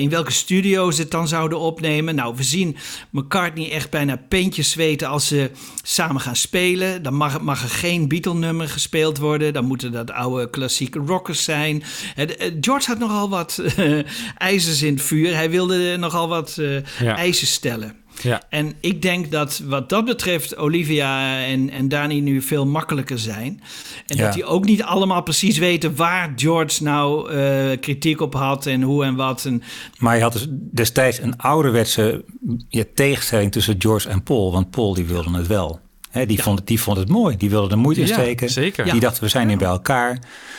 in 0.00 0.08
welke 0.10 0.32
studio 0.32 0.90
ze 0.90 1.00
het 1.02 1.10
dan 1.10 1.28
zouden 1.28 1.58
opnemen. 1.58 2.11
Nou, 2.14 2.34
we 2.36 2.42
zien 2.42 2.76
McCartney 3.10 3.70
echt 3.70 3.90
bijna 3.90 4.16
peentjes 4.28 4.70
zweten 4.70 5.08
als 5.08 5.26
ze 5.26 5.50
samen 5.82 6.20
gaan 6.20 6.36
spelen. 6.36 7.02
Dan 7.02 7.14
mag, 7.14 7.40
mag 7.40 7.62
er 7.62 7.68
geen 7.68 8.08
Beatle-nummer 8.08 8.68
gespeeld 8.68 9.18
worden. 9.18 9.52
Dan 9.52 9.64
moeten 9.64 9.92
dat 9.92 10.10
oude 10.10 10.50
klassieke 10.50 10.98
rockers 10.98 11.44
zijn. 11.44 11.82
Eh, 12.16 12.46
eh, 12.46 12.52
George 12.60 12.86
had 12.90 12.98
nogal 12.98 13.28
wat 13.28 13.58
eh, 13.76 13.98
ijzers 14.38 14.82
in 14.82 14.94
het 14.94 15.02
vuur. 15.02 15.34
Hij 15.34 15.50
wilde 15.50 15.96
nogal 15.96 16.28
wat 16.28 16.58
Ja. 16.98 17.16
eisen 17.16 17.46
stellen. 17.46 17.94
Ja. 18.22 18.42
En 18.48 18.72
ik 18.80 19.02
denk 19.02 19.30
dat 19.30 19.62
wat 19.64 19.88
dat 19.88 20.04
betreft 20.04 20.56
Olivia 20.56 21.38
en, 21.44 21.70
en 21.70 21.88
Dani 21.88 22.20
nu 22.20 22.42
veel 22.42 22.66
makkelijker 22.66 23.18
zijn. 23.18 23.62
En 24.06 24.16
Ja. 24.16 24.24
dat 24.24 24.32
die 24.32 24.44
ook 24.44 24.64
niet 24.64 24.82
allemaal 24.82 25.22
precies 25.22 25.58
weten 25.58 25.96
waar 25.96 26.32
George 26.36 26.82
nou 26.82 27.32
eh, 27.32 27.80
kritiek 27.80 28.20
op 28.20 28.34
had 28.34 28.66
en 28.66 28.82
hoe 28.82 29.04
en 29.04 29.14
wat. 29.14 29.44
En, 29.44 29.62
Maar 29.98 30.16
je 30.16 30.22
had 30.22 30.32
dus 30.32 30.46
destijds 30.50 31.18
een 31.18 31.36
ouderwetse 31.38 32.24
ja, 32.68 32.84
tegenstelling 32.94 33.52
tussen 33.52 33.74
George 33.78 34.08
en 34.08 34.22
Paul. 34.22 34.52
Want 34.52 34.70
Paul 34.70 34.94
die 34.94 35.04
wilde 35.04 35.36
het 35.36 35.46
wel. 35.46 35.80
Hè, 36.10 36.26
die, 36.26 36.42
vond 36.42 36.58
het, 36.58 36.68
die 36.68 36.80
vond 36.80 36.96
het 36.96 37.08
mooi. 37.08 37.36
Die 37.36 37.50
wilde 37.50 37.70
er 37.70 37.78
moeite 37.78 38.00
in 38.00 38.06
Ja, 38.06 38.12
steken. 38.14 38.50
zeker. 38.50 38.84
Die 38.84 38.94
Ja. 38.94 39.00
dacht, 39.00 39.18
we 39.18 39.28
zijn 39.28 39.46
nu 39.46 39.56
bij 39.56 39.68
elkaar. 39.68 40.18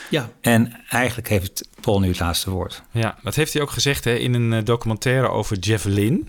ja, 0.09 0.29
En 0.41 0.79
eigenlijk 0.89 1.29
heeft 1.29 1.67
Paul 1.81 1.99
nu 1.99 2.07
het 2.07 2.19
laatste 2.19 2.49
woord. 2.49 2.83
Ja, 2.91 3.17
dat 3.23 3.35
heeft 3.35 3.53
hij 3.53 3.61
ook 3.61 3.71
gezegd 3.71 4.03
hè, 4.03 4.13
in 4.15 4.33
een 4.33 4.53
eh, 4.53 4.59
documentaire 4.63 5.27
over 5.29 5.57
Jeff 5.57 5.85
Lynne. 5.85 6.21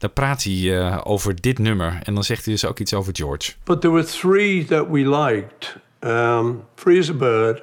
Daar 0.00 0.10
praat 0.10 0.42
hij 0.42 0.78
eh, 0.78 1.00
over 1.04 1.40
dit 1.40 1.58
nummer. 1.58 2.00
En 2.02 2.14
dan 2.14 2.24
zegt 2.24 2.44
hij 2.44 2.54
dus 2.54 2.64
ook 2.64 2.78
iets 2.78 2.94
over 2.94 3.16
George. 3.16 3.52
But 3.64 3.80
there 3.80 3.92
were 3.94 4.06
three 4.06 4.64
that 4.64 4.86
we 4.88 5.08
liked 5.08 5.76
um, 6.00 6.64
Free 6.74 6.98
as 6.98 7.10
a 7.10 7.14
Bird, 7.14 7.62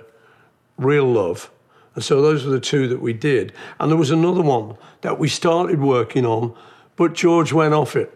Real 0.75 1.05
Love. 1.05 1.49
And 1.93 2.03
so 2.03 2.21
those 2.21 2.45
were 2.45 2.59
the 2.59 2.69
two 2.69 2.87
that 2.87 3.01
we 3.01 3.17
did. 3.17 3.53
And 3.77 3.89
there 3.89 3.97
was 3.97 4.11
another 4.11 4.43
one 4.43 4.75
that 4.99 5.17
we 5.19 5.27
started 5.27 5.79
working 5.79 6.25
on, 6.25 6.53
but 6.95 7.15
George 7.15 7.53
went 7.53 7.73
off 7.73 7.95
it. 7.95 8.09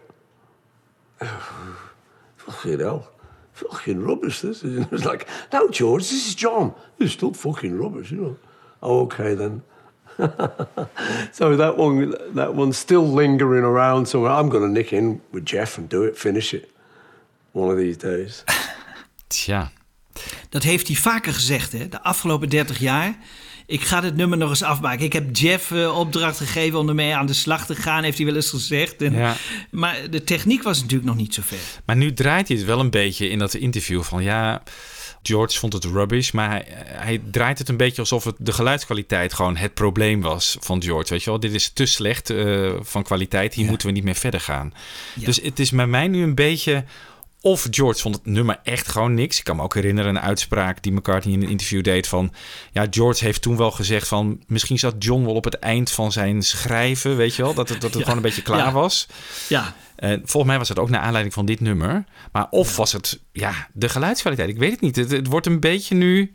fucking 2.36 2.78
hell. 2.78 3.10
Fucking 3.52 4.00
rubbish, 4.00 4.40
this. 4.40 4.62
It 4.64 4.90
was 4.90 5.04
like, 5.04 5.26
no, 5.52 5.68
George, 5.68 6.02
this 6.02 6.26
is 6.28 6.34
John. 6.36 6.74
It's 6.98 7.12
still 7.12 7.32
fucking 7.32 7.76
rubbish, 7.76 8.12
you 8.12 8.20
know. 8.20 8.36
Oh, 8.82 9.00
okay 9.00 9.34
then. 9.34 9.62
so 11.38 11.56
that 11.56 11.76
one, 11.76 12.18
that 12.34 12.54
one's 12.54 12.78
still 12.78 13.14
lingering 13.14 13.64
around. 13.64 14.08
So 14.08 14.26
I'm 14.26 14.48
going 14.48 14.64
to 14.64 14.70
nick 14.70 14.90
in 14.90 15.20
with 15.30 15.44
Jeff 15.44 15.78
and 15.78 15.90
do 15.90 16.04
it, 16.04 16.18
finish 16.18 16.52
it, 16.52 16.68
one 17.52 17.70
of 17.70 17.76
these 17.76 17.98
days. 17.98 18.44
Tja, 19.26 19.70
dat 20.48 20.62
heeft 20.62 20.86
hij 20.86 20.96
vaker 20.96 21.32
gezegd, 21.32 21.72
hè, 21.72 21.88
de 21.88 22.02
afgelopen 22.02 22.48
30 22.48 22.78
jaar. 22.78 23.16
Ik 23.66 23.80
ga 23.80 24.00
dit 24.00 24.16
nummer 24.16 24.38
nog 24.38 24.48
eens 24.48 24.62
afmaken. 24.62 25.04
Ik 25.04 25.12
heb 25.12 25.36
Jeff 25.36 25.70
eh, 25.70 25.98
opdracht 25.98 26.36
gegeven 26.36 26.78
om 26.78 26.88
ermee 26.88 27.14
aan 27.14 27.26
de 27.26 27.32
slag 27.32 27.66
te 27.66 27.74
gaan, 27.74 28.02
heeft 28.02 28.16
hij 28.16 28.26
wel 28.26 28.34
eens 28.34 28.50
gezegd. 28.50 29.02
En, 29.02 29.14
Ja. 29.14 29.36
Maar 29.70 30.10
de 30.10 30.24
techniek 30.24 30.62
was 30.62 30.80
natuurlijk 30.80 31.08
nog 31.08 31.16
niet 31.16 31.34
zo 31.34 31.42
ver. 31.44 31.58
maar 31.86 31.96
nu 31.96 32.12
draait 32.12 32.48
hij 32.48 32.56
het 32.56 32.66
wel 32.66 32.80
een 32.80 32.90
beetje 32.90 33.28
in 33.28 33.38
dat 33.38 33.54
interview 33.54 34.02
van 34.02 34.22
ja. 34.22 34.62
George 35.22 35.58
vond 35.58 35.72
het 35.72 35.84
rubbish, 35.84 36.30
maar 36.30 36.50
hij, 36.50 36.64
hij 36.84 37.20
draait 37.30 37.58
het 37.58 37.68
een 37.68 37.76
beetje 37.76 38.00
alsof 38.00 38.24
het 38.24 38.34
de 38.38 38.52
geluidskwaliteit 38.52 39.32
gewoon 39.32 39.56
het 39.56 39.74
probleem 39.74 40.20
was 40.20 40.56
van 40.60 40.82
George. 40.82 41.10
Weet 41.12 41.22
je 41.22 41.30
wel, 41.30 41.40
dit 41.40 41.54
is 41.54 41.68
te 41.68 41.86
slecht 41.86 42.30
eh, 42.30 42.72
van 42.80 43.02
kwaliteit, 43.02 43.54
hier 43.54 43.66
moeten 43.66 43.86
we 43.86 43.92
niet 43.92 44.04
meer 44.04 44.14
verder 44.14 44.40
gaan. 44.40 44.74
Dus 45.14 45.40
het 45.42 45.58
is 45.58 45.70
bij 45.70 45.86
mij 45.86 46.08
nu 46.08 46.22
een 46.22 46.34
beetje 46.34 46.84
of 47.42 47.66
George 47.70 48.00
vond 48.00 48.14
het 48.14 48.26
nummer 48.26 48.60
echt 48.62 48.88
gewoon 48.88 49.14
niks. 49.14 49.38
Ik 49.38 49.44
kan 49.44 49.56
me 49.56 49.62
ook 49.62 49.74
herinneren 49.74 50.16
een 50.16 50.22
uitspraak 50.22 50.82
die 50.82 50.92
McCartney 50.92 51.34
in 51.34 51.42
een 51.42 51.48
interview 51.48 51.82
deed 51.82 52.08
van... 52.08 52.32
Ja, 52.72 52.86
George 52.90 53.24
heeft 53.24 53.42
toen 53.42 53.56
wel 53.56 53.70
gezegd 53.70 54.08
van... 54.08 54.42
Misschien 54.46 54.78
zat 54.78 54.94
John 54.98 55.24
wel 55.24 55.34
op 55.34 55.44
het 55.44 55.58
eind 55.58 55.90
van 55.90 56.12
zijn 56.12 56.42
schrijven, 56.42 57.16
weet 57.16 57.34
je 57.34 57.42
wel? 57.42 57.54
Dat 57.54 57.68
het, 57.68 57.80
dat 57.80 57.90
het 57.90 57.98
Ja. 57.98 58.04
gewoon 58.08 58.16
een 58.16 58.22
beetje 58.22 58.42
klaar 58.42 58.58
Ja. 58.58 58.72
was. 58.72 59.06
Ja, 59.48 59.74
En 59.96 60.18
volgens 60.18 60.44
mij 60.46 60.58
was 60.58 60.68
het 60.68 60.78
ook 60.78 60.90
naar 60.90 61.00
aanleiding 61.00 61.34
van 61.34 61.46
dit 61.46 61.60
nummer. 61.60 62.04
Maar 62.32 62.46
of 62.50 62.76
was 62.76 62.92
het 62.92 63.20
ja, 63.32 63.68
de 63.72 63.88
geluidskwaliteit? 63.88 64.48
Ik 64.48 64.58
weet 64.58 64.70
het 64.70 64.80
niet. 64.80 64.96
Het, 64.96 65.10
het 65.10 65.26
wordt 65.26 65.46
een 65.46 65.60
beetje 65.60 65.94
nu... 65.94 66.32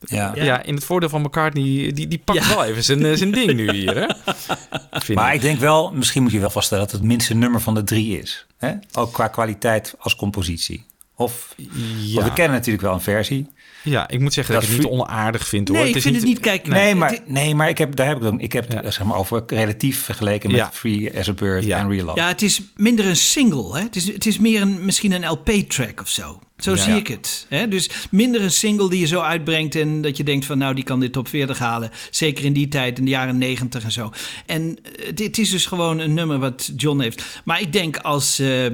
Ja. 0.00 0.32
Ja. 0.34 0.62
in 0.62 0.74
het 0.74 0.84
voordeel 0.84 1.08
van 1.08 1.20
McCartney... 1.22 1.92
Die, 1.92 2.08
die 2.08 2.18
pakt 2.24 2.38
Ja. 2.38 2.48
wel 2.48 2.64
even 2.64 2.84
zijn, 2.84 3.04
eh, 3.06 3.16
zijn 3.16 3.30
ding 3.30 3.52
nu 3.54 3.72
hier, 3.72 3.94
hè? 3.96 4.06
Maar 5.14 5.28
ik. 5.28 5.34
ik 5.34 5.40
denk 5.40 5.58
wel, 5.58 5.92
misschien 5.92 6.22
moet 6.22 6.32
je 6.32 6.38
wel 6.40 6.50
vaststellen 6.50 6.84
dat 6.84 6.92
het 6.92 7.02
minste 7.02 7.34
nummer 7.34 7.60
van 7.60 7.74
de 7.74 7.84
drie 7.84 8.18
is. 8.20 8.46
Hè? 8.58 8.72
Ook 8.92 9.12
qua 9.12 9.28
kwaliteit 9.28 9.94
als 9.98 10.16
compositie. 10.16 10.84
Of, 11.16 11.54
Ja. 11.96 12.22
we 12.24 12.32
kennen 12.32 12.56
natuurlijk 12.56 12.84
wel 12.84 12.92
een 12.94 13.00
versie. 13.00 13.46
Ja, 13.84 14.08
ik 14.08 14.20
moet 14.20 14.32
zeggen 14.32 14.54
dat, 14.54 14.62
Dat 14.62 14.72
ik 14.72 14.76
het 14.82 14.90
niet 14.90 15.00
onaardig 15.00 15.46
vind, 15.48 15.68
hoor. 15.68 15.76
nee, 15.78 15.88
ik 15.94 16.02
vind 16.02 16.14
het 16.16 16.24
niet, 16.24 16.40
kijk, 16.40 16.66
Nee, 16.66 16.88
het- 16.88 16.98
maar, 16.98 17.18
nee, 17.26 17.54
maar 17.54 17.68
ik 17.68 17.78
heb, 17.78 17.96
daar 17.96 18.06
heb 18.06 18.16
ik, 18.16 18.22
dan, 18.22 18.40
ik 18.40 18.52
heb 18.52 18.72
Ja. 18.72 18.80
het 18.82 18.94
zeg 18.94 19.06
maar, 19.06 19.16
over 19.16 19.42
relatief 19.46 20.02
vergeleken 20.02 20.50
met 20.50 20.58
Ja. 20.60 20.70
Free 20.72 21.18
as 21.18 21.28
a 21.28 21.32
Bird 21.32 21.64
Ja. 21.64 21.78
en 21.78 21.88
Real 21.90 22.04
Love. 22.04 22.20
Ja, 22.20 22.28
het 22.28 22.42
is 22.42 22.60
minder 22.76 23.06
een 23.06 23.16
single. 23.16 23.76
Hè? 23.76 23.82
Het, 23.82 23.96
is, 23.96 24.12
het 24.12 24.26
is 24.26 24.38
meer 24.38 24.60
een, 24.60 24.84
misschien 24.84 25.12
een 25.12 25.26
LP-track 25.30 26.00
of 26.00 26.08
zo. 26.08 26.40
Zo 26.58 26.70
Ja. 26.70 26.76
zie 26.76 26.94
ik 26.94 27.06
het. 27.08 27.46
Hè? 27.48 27.68
Dus 27.68 27.90
minder 28.10 28.42
een 28.42 28.50
single 28.50 28.90
die 28.90 29.00
je 29.00 29.06
zo 29.06 29.20
uitbrengt 29.20 29.74
en 29.74 30.00
dat 30.02 30.16
je 30.16 30.24
denkt 30.24 30.44
van 30.46 30.58
nou, 30.58 30.74
die 30.74 30.84
kan 30.84 31.00
dit 31.00 31.12
top 31.12 31.28
40 31.28 31.58
halen. 31.58 31.90
Zeker 32.10 32.44
in 32.44 32.52
die 32.52 32.68
tijd, 32.68 32.98
in 32.98 33.04
de 33.04 33.10
jaren 33.10 33.38
90 33.38 33.84
en 33.84 33.92
zo. 33.92 34.12
En 34.46 34.76
eh, 34.82 35.14
dit 35.14 35.38
is 35.38 35.50
dus 35.50 35.66
gewoon 35.66 35.98
een 35.98 36.14
nummer 36.14 36.38
wat 36.38 36.72
John 36.76 37.00
heeft. 37.00 37.24
Maar 37.44 37.60
ik 37.60 37.72
denk 37.72 37.96
als, 37.96 38.38
eh, 38.38 38.66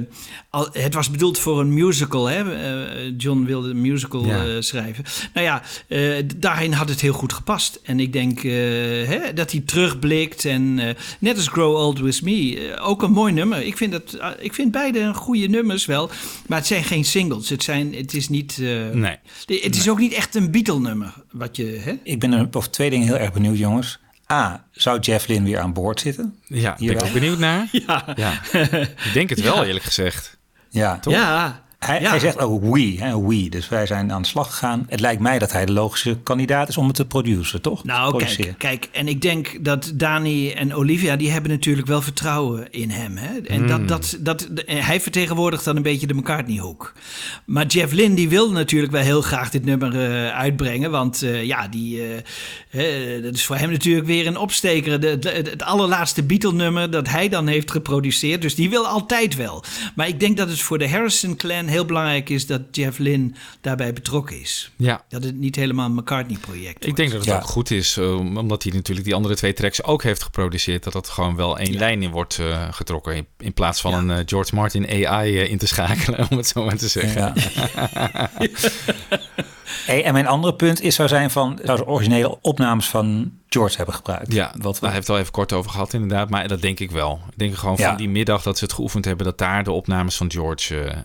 al, 0.49 0.67
het 0.71 0.93
was 0.93 1.11
bedoeld 1.11 1.39
voor 1.39 1.59
een 1.59 1.73
musical. 1.73 2.25
Hè? 2.25 2.53
Eh, 2.55 3.13
John 3.17 3.43
wilde 3.45 3.69
een 3.69 3.81
musical 3.81 4.25
Ja. 4.25 4.45
eh, 4.45 4.51
schrijven. 4.59 5.03
Nou 5.33 5.45
ja, 5.45 5.61
eh, 5.87 6.23
daarin 6.35 6.71
had 6.71 6.89
het 6.89 7.01
heel 7.01 7.13
goed 7.13 7.33
gepast. 7.33 7.79
En 7.83 7.99
ik 7.99 8.13
denk 8.13 8.43
eh, 8.43 8.51
hè, 9.07 9.33
dat 9.33 9.51
hij 9.51 9.61
terugblikt. 9.65 10.45
En 10.45 10.79
eh, 10.79 10.95
net 11.19 11.35
als 11.37 11.47
Grow 11.47 11.75
Old 11.75 11.99
With 11.99 12.21
Me, 12.21 12.59
eh, 12.75 12.87
ook 12.89 13.01
een 13.03 13.11
mooi 13.11 13.33
nummer. 13.33 13.61
Ik 13.61 13.77
vind, 13.77 13.91
dat, 13.91 14.13
eh, 14.13 14.29
ik 14.39 14.53
vind 14.53 14.71
beide 14.71 15.13
goede 15.13 15.47
nummers 15.47 15.85
wel. 15.85 16.09
Maar 16.47 16.57
het 16.57 16.67
zijn 16.67 16.83
geen 16.83 17.05
singles. 17.05 17.49
Het, 17.49 17.63
zijn, 17.63 17.73
het 17.83 18.13
is 18.13 18.29
niet... 18.29 18.57
eh, 18.61 18.89
Nee. 18.89 19.17
Het 19.45 19.75
is 19.75 19.89
ook 19.89 19.99
niet 19.99 20.13
echt 20.13 20.35
een 20.35 20.51
Beatle-nummer. 20.51 21.13
Wat 21.31 21.55
je, 21.55 21.81
hè? 21.83 21.93
Ik 22.03 22.19
ben 22.19 22.33
er 22.33 22.47
over 22.51 22.69
twee 22.69 22.89
dingen 22.89 23.07
heel 23.07 23.17
erg 23.17 23.33
benieuwd, 23.33 23.57
jongens. 23.57 23.99
A, 24.31 24.65
zou 24.71 24.99
Jeff 24.99 25.27
Lynne 25.27 25.45
weer 25.49 25.59
aan 25.59 25.73
boord 25.73 25.99
zitten? 25.99 26.35
Ja, 26.47 26.75
ben 26.79 26.89
ik 26.89 27.03
ook 27.03 27.13
benieuwd 27.13 27.39
naar. 27.39 27.67
Ja. 27.87 28.13
Ja. 28.15 28.41
Ik 29.05 29.09
denk 29.13 29.29
het 29.29 29.41
wel, 29.41 29.63
eerlijk 29.63 29.85
gezegd. 29.85 30.37
Ja, 30.69 30.99
Toch? 30.99 31.13
Ja. 31.13 31.64
Hij, 31.85 32.01
Ja. 32.01 32.09
hij 32.09 32.19
zegt 32.19 32.39
ook 32.39 32.63
we, 32.63 32.95
hè, 32.99 33.21
we. 33.21 33.49
Dus 33.49 33.69
wij 33.69 33.85
zijn 33.85 34.11
aan 34.11 34.21
de 34.21 34.27
slag 34.27 34.47
gegaan. 34.51 34.85
Het 34.89 34.99
lijkt 34.99 35.21
mij 35.21 35.39
dat 35.39 35.51
hij 35.51 35.65
de 35.65 35.71
logische 35.71 36.17
kandidaat 36.23 36.69
is 36.69 36.77
om 36.77 36.87
het 36.87 36.95
te 36.95 37.05
produceren, 37.05 37.61
toch? 37.61 37.83
Nou, 37.83 38.17
kijk, 38.25 38.53
kijk, 38.57 38.89
en 38.91 39.07
ik 39.07 39.21
denk 39.21 39.57
dat 39.65 39.91
Dani 39.95 40.51
en 40.51 40.73
Olivia, 40.75 41.15
die 41.15 41.31
hebben 41.31 41.51
natuurlijk 41.51 41.87
wel 41.87 42.01
vertrouwen 42.01 42.71
in 42.71 42.89
hem. 42.89 43.17
Hè? 43.17 43.37
En 43.39 43.57
Hmm. 43.57 43.67
dat, 43.87 43.87
dat, 43.87 44.17
dat, 44.19 44.47
hij 44.65 45.01
vertegenwoordigt 45.01 45.63
dan 45.65 45.75
een 45.75 45.81
beetje 45.81 46.07
de 46.07 46.13
McCartney-hoek. 46.13 46.93
Maar 47.45 47.65
Jeff 47.65 47.93
Lynne, 47.93 48.15
die 48.15 48.29
wil 48.29 48.51
natuurlijk 48.51 48.91
wel 48.91 49.01
heel 49.01 49.21
graag 49.21 49.49
dit 49.49 49.65
nummer 49.65 49.93
eh, 50.05 50.29
uitbrengen. 50.37 50.91
Want 50.91 51.21
eh, 51.21 51.43
ja, 51.43 51.67
die, 51.67 52.01
eh, 52.69 53.23
dat 53.23 53.33
is 53.33 53.45
voor 53.45 53.55
hem 53.55 53.71
natuurlijk 53.71 54.05
weer 54.05 54.27
een 54.27 54.37
opsteker. 54.37 54.99
De, 54.99 55.19
de- 55.19 55.29
het 55.29 55.63
allerlaatste 55.63 56.23
Beatle-nummer 56.23 56.91
dat 56.91 57.07
hij 57.09 57.29
dan 57.29 57.47
heeft 57.47 57.71
geproduceerd. 57.71 58.41
Dus 58.41 58.55
die 58.55 58.69
wil 58.69 58.87
altijd 58.87 59.35
wel. 59.35 59.63
Maar 59.95 60.07
ik 60.07 60.19
denk 60.19 60.37
dat 60.37 60.49
het 60.49 60.59
voor 60.61 60.77
de 60.77 60.89
Harrison-clan 60.89 61.67
heel 61.75 61.85
belangrijk 61.85 62.29
is 62.29 62.45
dat 62.47 62.61
Jeff 62.71 62.97
Lynne 62.97 63.31
daarbij 63.61 63.93
betrokken 63.93 64.39
is. 64.41 64.71
Ja. 64.77 65.03
Dat 65.09 65.23
het 65.23 65.35
niet 65.35 65.55
helemaal 65.55 65.85
een 65.85 65.93
McCartney-project 65.95 66.85
Ik 66.87 66.95
denk 66.95 67.09
dat 67.09 67.19
het 67.19 67.29
Ja. 67.29 67.35
ook 67.35 67.43
goed 67.45 67.71
is, 67.71 67.97
eh, 67.97 68.15
omdat 68.15 68.63
hij 68.63 68.71
natuurlijk 68.71 69.05
die 69.05 69.15
andere 69.15 69.35
twee 69.35 69.53
tracks 69.53 69.83
ook 69.83 70.03
heeft 70.03 70.23
geproduceerd, 70.23 70.83
dat 70.83 70.93
dat 70.93 71.09
gewoon 71.09 71.35
wel 71.35 71.57
één 71.57 71.77
lijn 71.77 72.03
in 72.03 72.11
wordt 72.11 72.39
eh, 72.39 72.67
getrokken. 72.71 73.15
In, 73.15 73.27
in 73.37 73.53
plaats 73.53 73.81
van 73.81 73.91
Ja. 73.91 73.97
een 73.97 74.11
eh, 74.11 74.17
George 74.25 74.55
Martin 74.55 75.05
AI 75.07 75.37
in 75.37 75.57
te 75.57 75.67
schakelen, 75.67 76.27
om 76.29 76.37
het 76.37 76.47
zo 76.47 76.63
maar 76.65 76.77
te 76.77 76.87
zeggen. 76.87 77.21
Ja. 77.21 77.33
Hey, 79.85 80.03
en 80.03 80.13
mijn 80.13 80.27
andere 80.27 80.53
punt 80.55 80.81
is, 80.81 80.95
zou 80.95 81.07
zijn 81.07 81.31
van 81.31 81.59
zou 81.63 81.77
de 81.77 81.87
originele 81.87 82.41
opnames 82.41 82.87
van 82.87 83.31
George 83.55 83.75
hebben 83.77 83.95
gebruikt. 83.95 84.33
Ja, 84.33 84.53
Wat 84.61 84.77
daar 84.81 84.91
we- 84.91 84.97
het 84.97 85.09
al 85.09 85.19
even 85.19 85.31
kort 85.31 85.53
over 85.53 85.71
gehad 85.71 85.93
inderdaad. 85.93 86.29
Maar 86.29 86.47
dat 86.47 86.61
denk 86.61 86.79
ik 86.79 86.91
wel. 86.91 87.21
Ik 87.31 87.37
denk 87.37 87.55
gewoon 87.55 87.75
Ja. 87.77 87.87
van 87.87 87.97
die 87.97 88.09
middag 88.09 88.41
dat 88.43 88.57
ze 88.57 88.63
het 88.63 88.73
geoefend 88.73 89.05
hebben... 89.05 89.25
dat 89.25 89.37
daar 89.37 89.63
de 89.63 89.71
opnames 89.71 90.15
van 90.17 90.31
George 90.31 90.79
eh, 90.81 90.97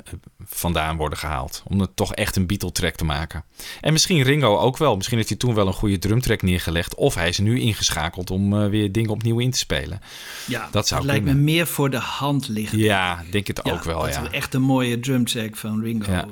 vandaan 0.45 0.97
worden 0.97 1.19
gehaald. 1.19 1.62
Om 1.66 1.80
het 1.80 1.97
toch 1.97 2.14
echt 2.14 2.37
een 2.37 2.47
Beatle-track 2.47 2.95
te 2.95 3.04
maken. 3.04 3.45
En 3.80 3.92
misschien 3.92 4.23
Ringo 4.23 4.57
ook 4.59 4.76
wel. 4.76 4.97
Misschien 4.97 5.16
heeft 5.16 5.28
hij 5.28 5.38
toen 5.38 5.54
wel 5.54 5.66
een 5.66 5.73
goede 5.73 5.99
drumtrack 5.99 6.42
neergelegd. 6.42 6.95
Of 6.95 7.14
hij 7.14 7.28
is 7.28 7.38
nu 7.38 7.61
ingeschakeld 7.61 8.30
om 8.30 8.62
eh, 8.62 8.69
weer 8.69 8.92
dingen 8.92 9.11
opnieuw 9.11 9.38
in 9.38 9.50
te 9.50 9.59
spelen. 9.59 10.00
Ja, 10.47 10.69
dat 10.71 10.88
zou 10.88 11.04
lijkt 11.04 11.25
me 11.25 11.35
meer 11.35 11.66
voor 11.66 11.90
de 11.90 11.99
hand 11.99 12.49
liggen. 12.49 12.78
Ja, 12.78 13.23
denk 13.30 13.47
het 13.47 13.61
Ja, 13.64 13.73
ook 13.73 13.83
wel, 13.85 14.00
dat 14.00 14.14
ja. 14.14 14.30
echt 14.30 14.54
een 14.54 14.62
mooie 14.62 15.00
drumtrack 15.00 15.57
van 15.57 15.83
Ringo 15.83 16.12
Ja. 16.12 16.26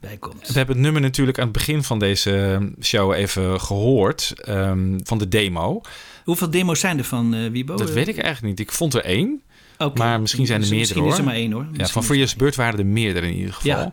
Eh, 0.00 0.08
bij 0.08 0.16
komt. 0.16 0.46
We 0.48 0.52
hebben 0.52 0.74
het 0.74 0.84
nummer 0.84 1.02
natuurlijk 1.02 1.38
aan 1.38 1.44
het 1.44 1.52
begin 1.52 1.82
van 1.82 1.98
deze 1.98 2.60
show 2.82 3.12
even 3.12 3.60
gehoord. 3.60 4.32
ehm, 4.36 4.98
van 5.04 5.18
de 5.18 5.28
demo. 5.28 5.80
Hoeveel 6.24 6.50
demo's 6.50 6.80
zijn 6.80 6.98
er 6.98 7.04
van 7.04 7.34
uh, 7.34 7.50
Wiebo? 7.50 7.76
Dat 7.76 7.90
weet 7.90 8.08
ik 8.08 8.18
eigenlijk 8.18 8.58
niet. 8.58 8.68
Ik 8.68 8.74
vond 8.74 8.94
er 8.94 9.04
één. 9.04 9.42
Maar 9.94 10.20
misschien 10.20 10.46
zijn 10.46 10.62
er 10.62 10.68
meerdere 10.68 11.00
misschien 11.00 11.12
is 11.12 11.18
er 11.18 11.24
maar 11.24 11.34
één, 11.34 11.52
hoor. 11.52 11.66
Ja, 11.72 11.86
van 11.86 12.04
Free 12.04 12.22
as 12.22 12.32
a 12.32 12.36
Bird 12.36 12.56
waren 12.56 12.78
er 12.78 12.86
meerdere 12.86 13.26
in 13.26 13.36
ieder 13.36 13.54
geval. 13.54 13.70
Ja. 13.70 13.92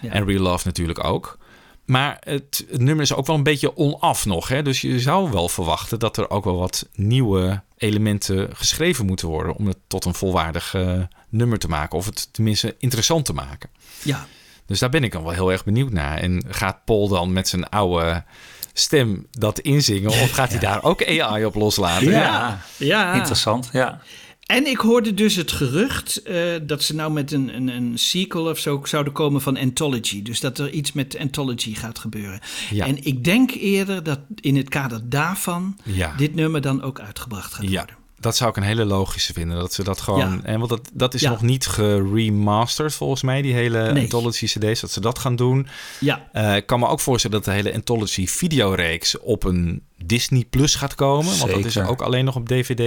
Ja. 0.00 0.10
En 0.10 0.24
Real 0.24 0.42
Love 0.42 0.66
natuurlijk 0.66 1.04
ook. 1.04 1.38
Maar 1.84 2.16
het, 2.20 2.64
het 2.70 2.80
nummer 2.80 3.04
is 3.04 3.14
ook 3.14 3.26
wel 3.26 3.36
een 3.36 3.42
beetje 3.42 3.76
onaf 3.76 4.26
nog. 4.26 4.48
Hè? 4.48 4.62
Dus 4.62 4.80
je 4.80 5.00
zou 5.00 5.30
wel 5.30 5.48
verwachten 5.48 5.98
dat 5.98 6.16
er 6.16 6.30
ook 6.30 6.44
wel 6.44 6.58
wat 6.58 6.88
nieuwe 6.94 7.62
elementen 7.76 8.48
geschreven 8.56 9.06
moeten 9.06 9.28
worden. 9.28 9.54
om 9.54 9.66
het 9.66 9.76
tot 9.86 10.04
een 10.04 10.14
volwaardig 10.14 10.74
eh, 10.74 11.00
nummer 11.28 11.58
te 11.58 11.68
maken. 11.68 11.98
Of 11.98 12.06
het 12.06 12.32
tenminste 12.32 12.74
interessant 12.78 13.24
te 13.24 13.32
maken. 13.32 13.70
Ja. 14.02 14.26
Dus 14.70 14.78
daar 14.78 14.88
ben 14.90 15.04
ik 15.04 15.12
dan 15.12 15.22
wel 15.22 15.32
heel 15.32 15.52
erg 15.52 15.64
benieuwd 15.64 15.92
naar. 15.92 16.18
En 16.18 16.44
gaat 16.48 16.84
Paul 16.84 17.08
dan 17.08 17.32
met 17.32 17.48
zijn 17.48 17.68
oude 17.68 18.24
stem 18.72 19.26
dat 19.30 19.58
inzingen? 19.58 20.10
Of 20.10 20.30
gaat 20.30 20.50
hij 20.50 20.58
daar 20.58 20.82
ook 20.82 21.06
AI 21.20 21.44
op 21.44 21.54
loslaten? 21.54 22.10
Ja. 22.10 22.60
Ja. 22.76 23.14
Interessant, 23.14 23.68
ja. 23.72 24.00
En 24.46 24.66
ik 24.66 24.76
hoorde 24.78 25.14
dus 25.14 25.36
het 25.36 25.52
gerucht 25.52 26.22
eh, 26.22 26.36
dat 26.62 26.82
ze 26.82 26.94
nou 26.94 27.12
met 27.12 27.32
een, 27.32 27.54
een, 27.56 27.68
een 27.68 27.98
sequel 27.98 28.48
of 28.50 28.58
zo 28.58 28.80
zouden 28.84 29.12
komen 29.12 29.40
van 29.40 29.56
Anthology. 29.56 30.22
Dus 30.22 30.40
dat 30.40 30.58
er 30.58 30.70
iets 30.70 30.92
met 30.92 31.18
Anthology 31.18 31.74
gaat 31.74 31.98
gebeuren. 31.98 32.40
Ja. 32.70 32.86
En 32.86 33.04
ik 33.04 33.24
denk 33.24 33.50
eerder 33.50 34.02
dat 34.02 34.18
in 34.40 34.56
het 34.56 34.68
kader 34.68 35.00
daarvan 35.08 35.76
Ja. 35.84 36.14
dit 36.16 36.34
nummer 36.34 36.60
dan 36.60 36.82
ook 36.82 37.00
uitgebracht 37.00 37.54
gaat 37.54 37.68
Ja, 37.68 37.78
worden. 37.78 37.96
Dat 38.20 38.36
zou 38.36 38.50
ik 38.50 38.56
een 38.56 38.62
hele 38.62 38.84
logische 38.84 39.32
vinden. 39.32 39.56
Dat 39.58 39.72
ze 39.72 39.84
dat 39.84 40.00
gewoon. 40.00 40.20
Ja. 40.32 40.40
En 40.42 40.58
want 40.58 40.70
dat, 40.70 40.90
dat 40.92 41.14
is 41.14 41.20
Ja. 41.20 41.30
nog 41.30 41.42
niet 41.42 41.66
geremasterd 41.66 42.94
volgens 42.94 43.22
mij, 43.22 43.42
die 43.42 43.54
hele 43.54 43.92
Nee. 43.92 44.02
Anthology 44.02 44.46
CD's, 44.46 44.80
dat 44.80 44.90
ze 44.90 45.00
dat 45.00 45.18
gaan 45.18 45.36
doen. 45.36 45.66
Ja. 46.00 46.28
Eh, 46.32 46.56
ik 46.56 46.66
kan 46.66 46.80
me 46.80 46.86
ook 46.86 47.00
voorstellen 47.00 47.36
dat 47.36 47.44
de 47.46 47.52
hele 47.52 47.74
Anthology 47.74 48.26
videoreeks 48.26 49.18
op 49.18 49.44
een 49.44 49.82
Disney 50.04 50.44
Plus 50.50 50.74
gaat 50.74 50.94
komen. 50.94 51.38
Want 51.38 51.50
dat 51.50 51.64
is 51.64 51.72
Zeker. 51.72 51.90
ook 51.90 52.00
alleen 52.02 52.24
nog 52.24 52.36
op 52.36 52.48
DVD 52.48 52.78
eh, 52.78 52.84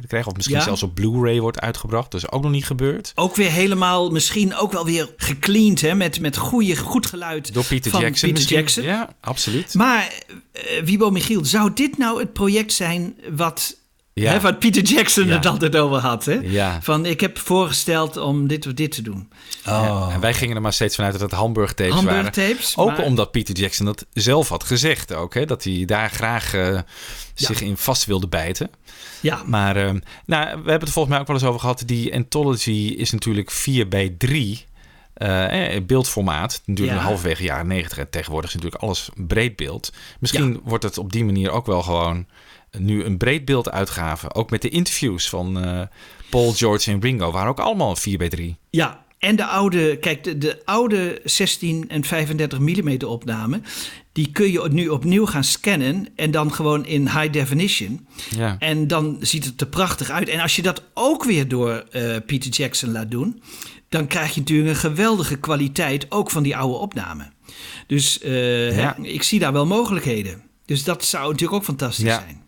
te 0.00 0.06
krijgen. 0.06 0.30
Of 0.30 0.36
misschien 0.36 0.56
Ja. 0.56 0.62
zelfs 0.62 0.82
op 0.82 0.94
Blu-ray 0.94 1.40
wordt 1.40 1.60
uitgebracht. 1.60 2.10
Dat 2.10 2.22
is 2.22 2.30
ook 2.30 2.42
nog 2.42 2.50
niet 2.50 2.66
gebeurd. 2.66 3.12
Ook 3.14 3.36
weer 3.36 3.50
helemaal, 3.50 4.10
misschien 4.10 4.54
ook 4.56 4.72
wel 4.72 4.84
weer 4.84 5.08
gecleaned 5.16 5.80
hè, 5.80 5.94
met, 5.94 6.20
met 6.20 6.36
goede, 6.36 6.76
goed 6.76 7.06
geluid 7.06 7.54
Door 7.54 7.64
Peter 7.64 7.90
van 7.90 8.00
Jackson. 8.00 8.32
Peter. 8.32 8.48
Jackson. 8.56 8.84
Ja, 8.84 9.08
absoluut. 9.20 9.74
Maar 9.74 10.12
eh, 10.52 10.82
Wiebo 10.84 11.10
Michiel, 11.10 11.44
zou 11.44 11.70
dit 11.74 11.98
nou 11.98 12.18
het 12.20 12.32
project 12.32 12.72
zijn 12.72 13.14
wat, 13.36 13.76
Ja. 14.20 14.30
hè, 14.32 14.40
wat 14.40 14.58
Peter 14.58 14.82
Jackson 14.82 15.26
Ja. 15.26 15.34
het 15.34 15.46
altijd 15.46 15.76
over 15.76 15.98
had? 15.98 16.24
Hè? 16.24 16.38
Ja. 16.42 16.78
Van 16.82 17.06
ik 17.06 17.20
heb 17.20 17.38
voorgesteld 17.38 18.16
om 18.16 18.46
dit 18.48 18.66
of 18.66 18.72
dit 18.72 18.92
te 18.92 19.02
doen. 19.02 19.28
Ja, 19.64 20.08
en 20.12 20.20
wij 20.20 20.34
gingen 20.34 20.56
er 20.56 20.62
maar 20.62 20.72
steeds 20.72 20.94
vanuit 20.94 21.12
dat 21.12 21.22
het 21.22 21.32
Hamburg 21.32 21.72
tapes 21.74 21.94
Hamburg 21.94 22.16
waren. 22.16 22.32
tapes, 22.32 22.76
ook 22.76 22.86
maar- 22.86 23.02
omdat 23.04 23.30
Peter 23.30 23.54
Jackson 23.54 23.86
dat 23.86 24.06
zelf 24.12 24.48
had 24.48 24.64
gezegd 24.64 25.14
ook. 25.14 25.34
Hè, 25.34 25.44
dat 25.44 25.64
hij 25.64 25.82
daar 25.86 26.10
graag 26.10 26.54
eh, 26.54 26.78
zich 27.34 27.60
in 27.60 27.76
vast 27.76 28.04
wilde 28.04 28.28
bijten. 28.28 28.70
Ja. 29.20 29.42
Maar 29.46 29.76
eh, 29.76 29.92
nou, 30.26 30.44
we 30.46 30.48
hebben 30.54 30.72
het 30.72 30.82
er 30.82 30.88
volgens 30.92 31.08
mij 31.08 31.18
ook 31.20 31.26
wel 31.26 31.36
eens 31.36 31.44
over 31.44 31.60
gehad. 31.60 31.82
Die 31.86 32.14
Anthology 32.14 32.94
is 32.98 33.10
natuurlijk 33.10 33.50
4 33.50 33.88
bij 33.88 34.14
3 34.18 34.68
eh, 35.14 35.74
eh, 35.76 35.84
beeldformaat. 35.84 36.62
Natuurlijk 36.64 36.98
Ja. 36.98 37.04
halverwege 37.04 37.42
jaren 37.42 37.66
90. 37.66 37.98
En 37.98 38.10
tegenwoordig 38.10 38.50
is 38.50 38.56
natuurlijk 38.56 38.82
alles 38.82 39.08
breed 39.16 39.56
beeld. 39.56 39.92
Misschien 40.20 40.60
wordt 40.64 40.84
het 40.84 40.98
op 40.98 41.12
die 41.12 41.24
manier 41.24 41.50
ook 41.50 41.66
wel 41.66 41.82
gewoon 41.82 42.26
nu 42.78 43.04
een 43.04 43.16
breed 43.16 43.44
beeld 43.44 43.70
uitgave. 43.70 44.34
Ook 44.34 44.50
met 44.50 44.62
de 44.62 44.68
interviews 44.68 45.28
van 45.28 45.64
eh, 45.64 45.80
Paul, 46.30 46.52
George 46.52 46.90
en 46.90 47.00
Ringo. 47.00 47.30
Waren 47.30 47.48
ook 47.48 47.60
allemaal 47.60 47.96
4 47.96 48.18
bij 48.18 48.28
3 48.28 48.56
Ja, 48.70 49.04
en 49.18 49.36
de 49.36 49.44
oude, 49.44 49.98
kijk, 49.98 50.24
de, 50.24 50.38
de 50.38 50.60
oude 50.64 51.20
16 51.24 51.84
en 51.88 52.04
35 52.04 52.58
mm 52.58 53.02
opname, 53.04 53.60
die 54.12 54.32
kun 54.32 54.52
je 54.52 54.68
nu 54.70 54.88
opnieuw 54.88 55.26
gaan 55.26 55.44
scannen 55.44 56.06
en 56.16 56.30
dan 56.30 56.52
gewoon 56.52 56.86
in 56.86 57.02
high 57.08 57.30
definition. 57.32 58.06
Ja. 58.36 58.56
En 58.58 58.86
dan 58.86 59.16
ziet 59.20 59.44
het 59.44 59.60
er 59.60 59.66
prachtig 59.66 60.10
uit. 60.10 60.28
En 60.28 60.40
als 60.40 60.56
je 60.56 60.62
dat 60.62 60.82
ook 60.94 61.24
weer 61.24 61.48
door 61.48 61.70
eh, 61.90 62.16
Peter 62.26 62.50
Jackson 62.50 62.92
laat 62.92 63.10
doen, 63.10 63.42
dan 63.88 64.06
krijg 64.06 64.34
je 64.34 64.40
natuurlijk 64.40 64.68
een 64.68 64.76
geweldige 64.76 65.36
kwaliteit 65.36 66.06
ook 66.10 66.30
van 66.30 66.42
die 66.42 66.56
oude 66.56 66.74
opname. 66.78 67.30
Dus 67.86 68.20
eh, 68.20 68.76
Ja. 68.76 68.94
hè, 68.96 69.02
ik 69.06 69.22
zie 69.22 69.38
daar 69.38 69.52
wel 69.52 69.66
mogelijkheden. 69.66 70.42
Dus 70.64 70.84
dat 70.84 71.04
zou 71.04 71.24
natuurlijk 71.24 71.52
ook 71.58 71.64
fantastisch 71.64 72.04
Ja. 72.04 72.18
zijn. 72.24 72.39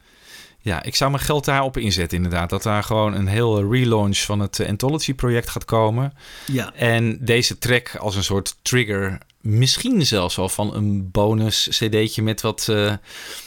Ja, 0.64 0.83
ik 0.83 0.95
zou 0.97 1.11
mijn 1.11 1.23
geld 1.23 1.45
daarop 1.45 1.76
inzetten 1.76 2.16
inderdaad. 2.16 2.50
Dat 2.50 2.62
daar 2.62 2.83
gewoon 2.83 3.14
een 3.14 3.26
heel 3.26 3.71
relaunch 3.73 4.19
van 4.19 4.40
het 4.40 4.61
eh, 4.61 4.69
Anthology-project 4.69 5.49
gaat 5.49 5.64
komen. 5.64 6.12
Ja. 6.47 6.73
En 6.75 7.19
deze 7.21 7.58
track 7.58 7.97
als 7.97 8.17
een 8.17 8.25
soort 8.25 8.56
trigger, 8.63 9.19
misschien 9.41 10.06
zelfs 10.06 10.36
wel 10.36 10.49
van 10.49 10.75
een 10.75 11.10
bonus 11.10 11.69
cd'tje 11.71 12.23
met 12.23 12.41
wat 12.41 12.69
eh, 12.69 12.93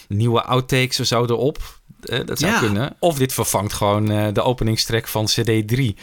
nieuwe 0.07 0.43
outtakes 0.43 0.99
of 0.99 1.05
zo 1.05 1.23
erop. 1.23 1.79
Eh, 2.03 2.19
dat 2.25 2.39
zou 2.39 2.51
Ja. 2.51 2.59
kunnen. 2.59 2.95
Of 2.99 3.17
dit 3.17 3.33
vervangt 3.33 3.73
gewoon 3.73 4.11
eh, 4.11 4.27
de 4.33 4.41
openingstrack 4.41 5.07
van 5.07 5.25
cd 5.25 5.67
3. 5.67 5.95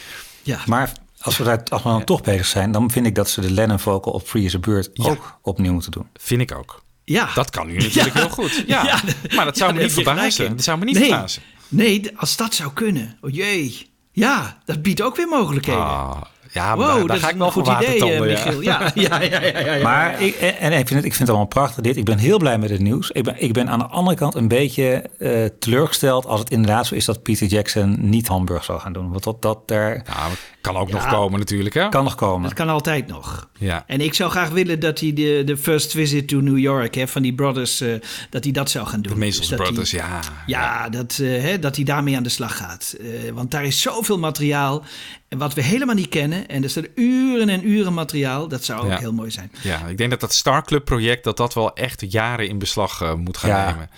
Ja. 0.43 0.61
Maar 0.67 0.93
als 1.21 1.37
we, 1.37 1.45
daar, 1.45 1.63
als 1.69 1.83
we 1.83 1.89
dan 1.89 2.05
toch 2.05 2.21
bezig 2.21 2.47
zijn, 2.47 2.73
dan 2.73 2.91
vind 2.91 3.07
ik 3.07 3.15
dat 3.15 3.31
ze 3.31 3.41
de 3.41 3.51
Lennon 3.51 3.79
vocal 3.79 4.13
op 4.13 4.27
Free 4.27 4.47
as 4.47 4.55
a 4.55 4.59
Bird 4.59 4.91
Ja. 4.93 5.09
ook 5.11 5.39
opnieuw 5.43 5.73
moeten 5.73 5.91
doen. 5.91 6.07
Vind 6.15 6.41
ik 6.41 6.55
ook. 6.55 6.82
Ja. 7.05 7.29
Dat 7.35 7.51
kan 7.51 7.67
nu 7.67 7.77
natuurlijk 7.77 8.15
Ja. 8.15 8.21
heel 8.21 8.29
goed. 8.29 8.65
Ja, 8.67 8.85
Ja, 8.85 9.01
maar 9.35 9.45
dat 9.45 9.57
zou 9.57 9.71
ja, 9.73 9.77
me 9.77 9.83
niet 9.83 9.93
verbazen. 9.93 10.49
Dat 10.57 10.65
zou 10.65 10.79
me 10.79 10.85
niet 10.85 10.99
nee, 10.99 11.09
verbazen. 11.09 11.43
Nee, 11.69 12.11
als 12.17 12.37
dat 12.37 12.55
zou 12.55 12.73
kunnen. 12.73 13.17
Oh 13.21 13.31
jee. 13.35 13.91
Ja, 14.12 14.59
dat 14.65 14.83
biedt 14.83 15.03
ook 15.03 15.17
weer 15.17 15.29
mogelijkheden. 15.29 15.81
Ah, 15.81 16.21
ja, 16.53 16.75
maar 16.77 16.99
wow, 16.99 17.09
daar, 17.09 17.17
ga 17.19 17.29
ik 17.29 17.37
wel 17.37 17.47
een 17.47 17.53
voor 17.53 17.65
goed 17.67 17.83
idee, 17.83 17.99
watertanden. 18.01 18.37
eh, 18.37 18.45
Michiel. 18.45 18.61
Ja, 18.71 18.91
ja, 18.95 19.21
ja, 19.21 19.41
ja, 19.41 19.59
ja, 19.59 19.75
ja. 19.75 19.83
Maar 19.83 20.21
ik, 20.23 20.35
en 20.35 20.59
en 20.59 20.73
ik, 20.73 20.77
vind 20.77 20.88
het, 20.91 21.05
ik 21.05 21.15
vind 21.15 21.19
het 21.19 21.29
allemaal 21.29 21.47
prachtig 21.47 21.83
dit. 21.83 21.97
Ik 21.97 22.05
ben 22.05 22.19
heel 22.19 22.38
blij 22.38 22.59
met 22.59 22.71
het 22.71 22.81
nieuws. 22.81 23.11
Ik 23.11 23.25
ben, 23.25 23.43
ik 23.43 23.53
ben 23.53 23.69
aan 23.69 23.79
de 23.79 23.87
andere 23.87 24.17
kant 24.17 24.35
een 24.35 24.49
beetje 24.49 24.85
eh, 25.19 25.45
teleurgesteld 25.59 26.27
als 26.27 26.41
het 26.41 26.51
inderdaad 26.51 26.87
zo 26.87 26.95
is 26.95 27.05
dat 27.05 27.23
Peter 27.23 27.47
Jackson 27.47 27.97
niet 28.09 28.29
Hamburg 28.29 28.65
zou 28.65 28.81
gaan 28.81 28.93
doen. 28.93 29.11
Want 29.11 29.25
dat, 29.25 29.43
dat 29.43 29.69
daar 29.69 30.03
maar 30.09 30.31
kan 30.62 30.77
ook 30.77 30.88
Ja. 30.88 30.94
nog 30.94 31.07
komen 31.07 31.38
natuurlijk. 31.38 31.75
Hè? 31.75 31.88
kan 31.88 32.05
nog 32.05 32.14
komen. 32.14 32.42
Dat 32.42 32.53
kan 32.53 32.68
altijd 32.68 33.07
nog. 33.07 33.48
Ja. 33.59 33.85
En 33.87 34.01
ik 34.01 34.14
zou 34.14 34.31
graag 34.31 34.48
willen 34.48 34.81
dat 34.81 35.01
hij 35.01 35.12
de, 35.12 35.42
de 35.46 35.57
first 35.57 35.92
visit 35.92 36.29
to 36.29 36.40
New 36.40 36.59
York 36.59 36.94
hè, 36.94 37.09
van 37.09 37.22
die 37.22 37.35
brothers, 37.35 37.81
eh, 37.81 37.94
dat 38.31 38.44
hij 38.44 38.53
dat 38.53 38.70
zou 38.70 38.87
gaan 38.87 39.01
doen. 39.03 39.18
De 39.18 39.25
Dus 39.27 39.48
Brothers, 39.48 39.90
hij- 39.92 40.01
ja. 40.01 40.20
Ja, 40.46 40.88
Dat, 40.88 41.18
eh, 41.22 41.42
hè, 41.42 41.59
dat 41.59 41.77
hij 41.77 41.85
daarmee 41.85 42.16
aan 42.16 42.22
de 42.22 42.29
slag 42.29 42.57
gaat. 42.57 42.96
Eh, 43.01 43.31
want 43.33 43.51
daar 43.51 43.64
is 43.64 43.81
zoveel 43.81 44.18
materiaal. 44.18 44.85
En 45.29 45.38
wat 45.38 45.55
we 45.55 45.62
helemaal 45.62 45.94
niet 45.94 46.09
kennen. 46.09 46.48
En 46.48 46.62
er 46.62 46.70
staat 46.70 46.87
uren 46.94 47.48
en 47.48 47.68
uren 47.68 47.94
materiaal. 47.94 48.48
Dat 48.48 48.64
zou 48.64 48.81
ook 48.85 48.90
Ja. 48.90 48.98
heel 48.98 49.12
mooi 49.12 49.31
zijn. 49.31 49.53
Ja, 49.62 49.87
ik 49.87 49.98
denk 49.98 50.11
dat 50.11 50.20
dat 50.20 50.33
Star 50.35 50.64
Club 50.64 50.85
project 50.85 51.25
dat 51.25 51.37
dat 51.37 51.55
wel 51.55 51.75
echt 51.75 52.05
jaren 52.12 52.48
in 52.48 52.59
beslag 52.59 53.01
eh, 53.03 53.14
moet 53.14 53.37
gaan 53.37 53.51
Ja. 53.51 53.70
nemen. 53.70 53.90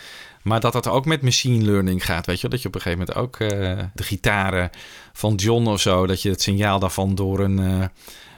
Maar 0.44 0.60
dat 0.60 0.72
dat 0.72 0.88
ook 0.88 1.04
met 1.04 1.22
machine 1.22 1.64
learning 1.64 2.04
gaat, 2.04 2.26
weet 2.26 2.40
je? 2.40 2.48
Dat 2.48 2.62
je 2.62 2.68
op 2.68 2.74
een 2.74 2.80
gegeven 2.80 3.06
moment 3.06 3.24
ook 3.26 3.40
eh, 3.40 3.78
de 3.94 4.02
gitaren 4.02 4.70
van 5.12 5.34
John 5.34 5.66
of 5.66 5.80
zo, 5.80 6.06
dat 6.06 6.22
je 6.22 6.30
het 6.30 6.42
signaal 6.42 6.78
daarvan 6.78 7.14
door 7.14 7.40
een, 7.40 7.58
eh, 7.58 7.82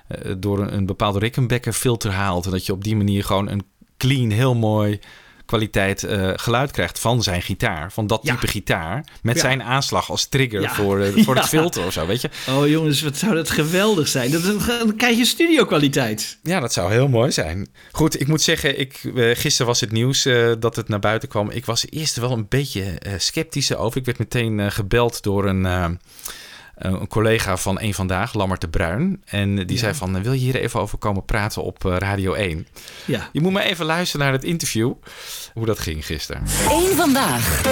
eh, 0.08 0.36
door 0.38 0.60
een, 0.60 0.74
een 0.74 0.86
bepaalde 0.86 1.18
Rickenbacker 1.18 1.72
filter 1.72 2.10
haalt. 2.10 2.44
En 2.44 2.50
dat 2.50 2.66
je 2.66 2.72
op 2.72 2.84
die 2.84 2.96
manier 2.96 3.24
gewoon 3.24 3.48
een 3.48 3.64
clean, 3.96 4.30
heel 4.30 4.54
mooi 4.54 5.00
kwaliteit 5.46 6.02
eh, 6.04 6.30
geluid 6.34 6.70
krijgt 6.70 6.98
van 6.98 7.22
zijn 7.22 7.42
gitaar. 7.42 7.92
Van 7.92 8.06
dat 8.06 8.20
Ja. 8.22 8.34
type 8.34 8.46
gitaar. 8.46 9.04
Met 9.22 9.34
Ja. 9.34 9.40
zijn 9.40 9.62
aanslag 9.62 10.10
als 10.10 10.26
trigger 10.26 10.60
Ja. 10.60 10.74
voor, 10.74 11.00
eh, 11.00 11.24
voor 11.24 11.36
het 11.36 11.46
filter 11.46 11.86
of 11.86 11.92
zo, 11.92 12.06
weet 12.06 12.20
je? 12.20 12.30
Oh 12.48 12.68
jongens, 12.68 13.02
wat 13.02 13.16
zou 13.16 13.34
dat 13.34 13.50
geweldig 13.50 14.08
zijn. 14.08 14.30
Dat, 14.30 14.42
dan 14.42 14.96
krijg 14.96 15.16
je 15.16 15.24
studio-kwaliteit. 15.24 16.38
Ja, 16.42 16.60
dat 16.60 16.72
zou 16.72 16.92
heel 16.92 17.08
mooi 17.08 17.32
zijn. 17.32 17.68
Goed, 17.92 18.20
ik 18.20 18.28
moet 18.28 18.42
zeggen, 18.42 18.80
ik, 18.80 19.00
eh, 19.16 19.30
gisteren 19.34 19.66
was 19.66 19.80
het 19.80 19.92
nieuws 19.92 20.22
dat 20.58 20.76
het 20.76 20.88
naar 20.88 20.98
buiten 20.98 21.28
kwam. 21.28 21.50
Ik 21.50 21.64
was 21.66 21.84
eerst 21.90 22.16
wel 22.16 22.30
een 22.32 22.46
beetje 22.48 22.98
sceptisch 23.16 23.74
over. 23.74 23.98
Ik 23.98 24.04
werd 24.04 24.18
meteen 24.18 24.72
gebeld 24.72 25.22
door 25.22 25.46
een, 25.46 25.98
een 26.76 27.08
collega 27.08 27.56
van 27.56 27.80
Eén 27.80 27.94
Vandaag, 27.94 28.34
Lammert 28.34 28.60
de 28.60 28.68
Bruin. 28.68 29.22
En 29.24 29.56
die 29.56 29.72
Ja. 29.72 29.78
zei 29.78 29.94
van, 29.94 30.16
eh, 30.16 30.22
wil 30.22 30.32
je 30.32 30.38
hier 30.38 30.56
even 30.56 30.80
over 30.80 30.98
komen 30.98 31.24
praten 31.24 31.62
op 31.62 31.84
eh, 31.84 31.96
Radio 31.96 32.32
1? 32.34 32.66
Ja. 33.04 33.28
Je 33.32 33.40
moet 33.40 33.52
maar 33.52 33.62
even 33.62 33.86
luisteren 33.86 34.24
naar 34.26 34.34
het 34.34 34.44
interview, 34.44 34.92
hoe 35.54 35.66
dat 35.66 35.78
ging 35.78 36.06
gisteren. 36.06 36.42
Eén 36.70 36.96
vandaag. 36.96 37.62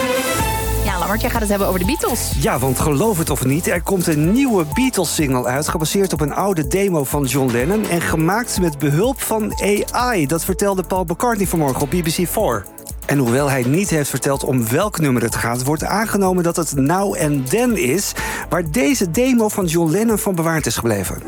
Ja, 0.85 0.99
Lammert, 0.99 1.21
jij 1.21 1.31
gaat 1.31 1.41
het 1.41 1.51
hebben 1.51 1.69
over 1.69 1.81
de 1.81 1.87
Beatles. 1.87 2.33
Ja, 2.41 2.59
want 2.59 2.81
geloof 2.81 3.19
het 3.19 3.31
of 3.31 3.45
niet, 3.45 3.67
er 3.69 3.83
komt 3.83 4.07
een 4.07 4.33
nieuwe 4.33 4.65
Beatles-single 4.75 5.45
uit... 5.47 5.69
gebaseerd 5.69 6.13
op 6.13 6.21
een 6.21 6.33
oude 6.33 6.67
demo 6.67 7.05
van 7.05 7.25
John 7.25 7.53
Lennon... 7.53 7.89
en 7.89 8.01
gemaakt 8.01 8.61
met 8.61 8.79
behulp 8.79 9.21
van 9.21 9.53
AI. 9.93 10.27
Dat 10.27 10.45
vertelde 10.45 10.83
Paul 10.83 11.05
McCartney 11.05 11.47
vanmorgen 11.47 11.81
op 11.83 11.91
BBC 11.91 12.27
4. 12.29 12.65
En 13.07 13.19
hoewel 13.19 13.51
hij 13.51 13.63
niet 13.63 13.91
heeft 13.91 14.11
verteld 14.11 14.45
om 14.45 14.69
welk 14.69 14.99
nummer 14.99 15.23
het 15.23 15.35
gaat, 15.35 15.65
wordt 15.65 15.85
aangenomen 15.85 16.43
dat 16.43 16.57
het 16.57 16.77
Now 16.77 17.17
and 17.17 17.51
Then 17.51 17.77
is, 17.77 18.13
waar 18.49 18.71
deze 18.71 19.11
demo 19.11 19.49
van 19.49 19.65
John 19.65 19.91
Lennon 19.91 20.19
van 20.19 20.35
bewaard 20.35 20.67
is 20.67 20.77
gebleven. 20.77 21.23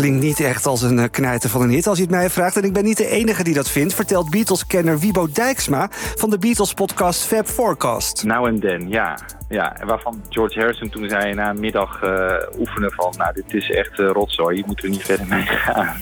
Klinkt 0.00 0.22
niet 0.22 0.40
echt 0.40 0.66
als 0.66 0.82
een 0.82 0.98
eh, 0.98 1.10
knijter 1.10 1.50
van 1.50 1.62
een 1.62 1.70
hit 1.70 1.86
als 1.86 1.96
je 1.96 2.02
het 2.02 2.12
mij 2.12 2.30
vraagt. 2.30 2.56
En 2.56 2.62
ik 2.62 2.72
ben 2.72 2.84
niet 2.84 2.96
de 2.96 3.06
enige 3.06 3.44
die 3.44 3.54
dat 3.54 3.68
vindt, 3.68 3.94
vertelt 3.94 4.30
Beatles-kenner 4.30 4.98
Wibo 4.98 5.28
Dijksma 5.32 5.88
van 5.90 6.30
de 6.30 6.38
Beatles-podcast 6.38 7.24
Fab 7.24 7.46
Forecast. 7.46 8.24
Now 8.24 8.46
and 8.46 8.60
then, 8.60 8.88
ja. 8.88 9.18
ja. 9.48 9.76
En 9.76 9.86
waarvan 9.86 10.22
George 10.28 10.58
Harrison 10.58 10.88
toen 10.88 11.08
zei 11.08 11.34
na 11.34 11.50
een 11.50 11.60
middag 11.60 12.02
eh, 12.02 12.32
oefenen 12.58 12.92
van... 12.92 13.14
nou, 13.18 13.32
dit 13.34 13.54
is 13.54 13.70
echt 13.70 13.98
uh, 13.98 14.10
rotzooi, 14.10 14.56
hier 14.56 14.66
moeten 14.66 14.84
we 14.84 14.90
niet 14.90 15.04
verder 15.04 15.26
mee 15.26 15.42
gaan. 15.42 15.96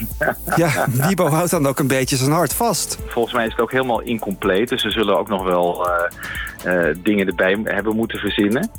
Ja, 0.57 0.87
Wibo 1.09 1.27
houdt 1.29 1.51
dan 1.51 1.67
ook 1.67 1.79
een 1.79 1.87
beetje 1.87 2.17
zijn 2.17 2.31
hart 2.31 2.55
vast. 2.55 2.99
Volgens 3.07 3.35
mij 3.35 3.45
is 3.47 3.53
het 3.53 3.61
ook 3.61 3.73
helemaal 3.73 4.01
incompleet. 4.01 4.69
Dus 4.69 4.83
ze 4.83 4.91
zullen 4.91 5.19
ook 5.19 5.29
nog 5.29 5.45
wel 5.45 5.89
eh, 5.89 6.89
eh, 6.89 6.97
dingen 7.03 7.27
erbij 7.27 7.61
hebben 7.65 7.97
moeten 7.97 8.19
verzinnen. 8.19 8.71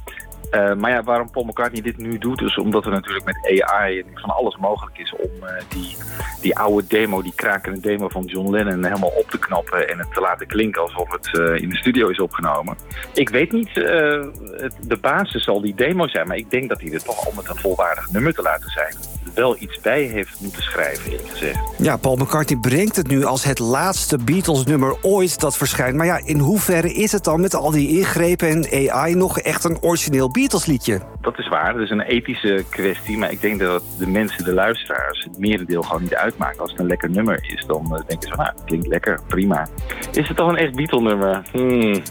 Uh, 0.52 0.74
maar 0.74 0.92
ja, 0.92 1.04
waarom 1.04 1.32
Paul 1.32 1.46
McCartney 1.46 1.82
dit 1.82 1.98
nu 1.98 2.18
doet, 2.18 2.42
is 2.42 2.58
omdat 2.58 2.86
er 2.86 2.92
natuurlijk 2.92 3.26
met 3.26 3.62
AI 3.62 4.06
van 4.14 4.30
alles 4.30 4.58
mogelijk 4.58 4.98
is 4.98 5.16
om 5.16 5.30
uh, 5.44 5.50
die, 5.68 5.98
die 6.42 6.58
oude 6.58 6.88
demo, 6.88 7.22
die 7.22 7.34
krakende 7.36 7.80
demo 7.80 8.10
van 8.10 8.26
John 8.26 8.52
Lennon 8.52 8.84
helemaal 8.84 9.10
op 9.10 9.30
te 9.30 9.40
knappen 9.40 9.90
en 9.90 10.00
het 10.00 10.14
te 10.14 10.22
laten 10.22 10.48
klinken 10.48 10.82
alsof 10.82 11.12
het 11.12 11.30
uh, 11.34 11.62
in 11.62 11.70
de 11.70 11.78
studio 11.78 12.08
is 12.08 12.20
opgenomen. 12.20 12.78
Ik 13.14 13.30
weet 13.30 13.52
niet, 13.52 13.74
de 13.74 14.98
basis 15.02 15.44
zal 15.44 15.62
die 15.62 15.76
demo 15.76 16.08
zijn, 16.08 16.28
maar 16.28 16.38
ik 16.38 16.52
denk 16.52 16.70
dat 16.70 16.82
hij 16.82 16.92
er 16.92 17.04
toch 17.04 17.26
om 17.26 17.38
het 17.38 17.50
een 17.50 17.56
volwaardig 17.56 18.12
nummer 18.12 18.34
te 18.34 18.42
laten 18.42 18.70
zijn 18.70 19.09
wel 19.34 19.56
iets 19.60 19.80
bij 19.80 20.02
heeft 20.02 20.40
moeten 20.40 20.62
schrijven, 20.62 21.12
eerlijk 21.12 21.30
gezegd. 21.30 21.60
Ja, 21.78 21.98
Paul 21.98 22.16
McCartney 22.16 22.60
brengt 22.60 22.96
het 22.96 23.08
nu 23.08 23.24
als 23.24 23.44
het 23.44 23.60
laatste 23.60 24.18
Beatles-nummer 24.18 24.98
ooit 25.02 25.40
dat 25.40 25.58
verschijnt. 25.58 25.96
Maar 25.96 26.06
ja, 26.06 26.22
in 26.26 26.40
hoeverre 26.40 26.94
is 26.94 27.12
het 27.12 27.24
dan 27.24 27.42
met 27.42 27.56
al 27.56 27.72
die 27.72 27.98
ingrepen 27.98 28.48
en 28.48 28.90
AI 28.90 29.16
nog 29.16 29.40
echt 29.40 29.64
een 29.64 29.82
origineel 29.82 30.32
Beatles-liedje? 30.32 31.00
Dat 31.22 31.40
is 31.40 31.48
waar, 31.48 31.74
dat 31.74 31.82
is 31.82 31.90
een 31.90 32.02
ethische 32.02 32.64
kwestie. 32.70 33.18
Maar 33.18 33.32
ik 33.32 33.42
denk 33.42 33.60
dat 33.60 33.84
de 33.98 34.08
mensen, 34.08 34.44
de 34.44 34.54
luisteraars, 34.54 35.24
het 35.24 35.40
merendeel 35.40 35.82
gewoon 35.82 36.02
niet 36.02 36.16
uitmaken. 36.16 36.60
Als 36.60 36.72
het 36.72 36.80
een 36.80 36.88
lekker 36.88 37.10
nummer 37.10 37.40
is, 37.42 37.66
dan 37.68 37.86
uh, 37.86 38.08
denken 38.08 38.30
ze 38.30 38.36
van, 38.36 38.46
nou, 38.46 38.56
klinkt 38.66 38.88
lekker, 38.88 39.20
prima. 39.28 39.68
Is 40.12 40.28
het 40.28 40.38
dan 40.38 40.50
een 40.50 40.58
echt 40.58 40.76
Beatle-nummer? 40.76 41.42
Hmm. 41.52 42.02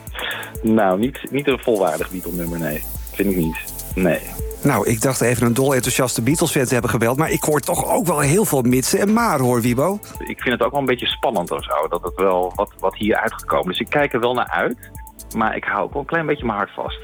Nou, 0.63 0.99
niet, 0.99 1.19
niet 1.31 1.49
een 1.49 1.59
volwaardig 1.59 2.11
Beatle-nummer, 2.11 2.59
nee. 2.59 2.83
Vind 3.13 3.31
ik 3.31 3.37
niet. 3.37 3.59
Nee. 3.95 4.21
Nou, 4.62 4.87
ik 4.87 5.01
dacht 5.01 5.21
even 5.21 5.47
een 5.47 5.55
dol 5.55 5.75
enthousiaste 5.75 6.23
Beatles-fan 6.23 6.64
te 6.64 6.73
hebben 6.73 6.90
gebeld... 6.90 7.16
maar 7.16 7.31
ik 7.31 7.42
hoor 7.42 7.61
toch 7.61 7.87
ook 7.87 8.07
wel 8.07 8.21
heel 8.21 8.44
veel 8.44 8.62
mitsen 8.62 9.01
en 9.01 9.12
maar, 9.12 9.38
hoor, 9.38 9.61
Wibo. 9.61 9.99
Ik 10.18 10.40
vind 10.40 10.55
het 10.55 10.62
ook 10.62 10.71
wel 10.71 10.81
een 10.81 10.87
beetje 10.87 11.07
spannend 11.07 11.51
of 11.51 11.64
zo, 11.64 11.88
dat 11.88 12.03
het 12.03 12.14
wel 12.14 12.53
wat, 12.55 12.73
wat 12.79 12.97
hier 12.97 13.16
uitgekomen 13.16 13.73
is. 13.73 13.81
Ik 13.81 13.88
kijk 13.88 14.12
er 14.12 14.21
wel 14.21 14.35
naar 14.35 14.49
uit, 14.49 14.90
maar 15.37 15.57
ik 15.57 15.64
hou 15.64 15.83
ook 15.83 15.92
wel 15.92 16.03
een 16.03 16.09
klein 16.09 16.27
beetje 16.27 16.44
mijn 16.44 16.59
hart 16.59 16.71
vast. 16.75 16.99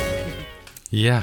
ja. 1.04 1.22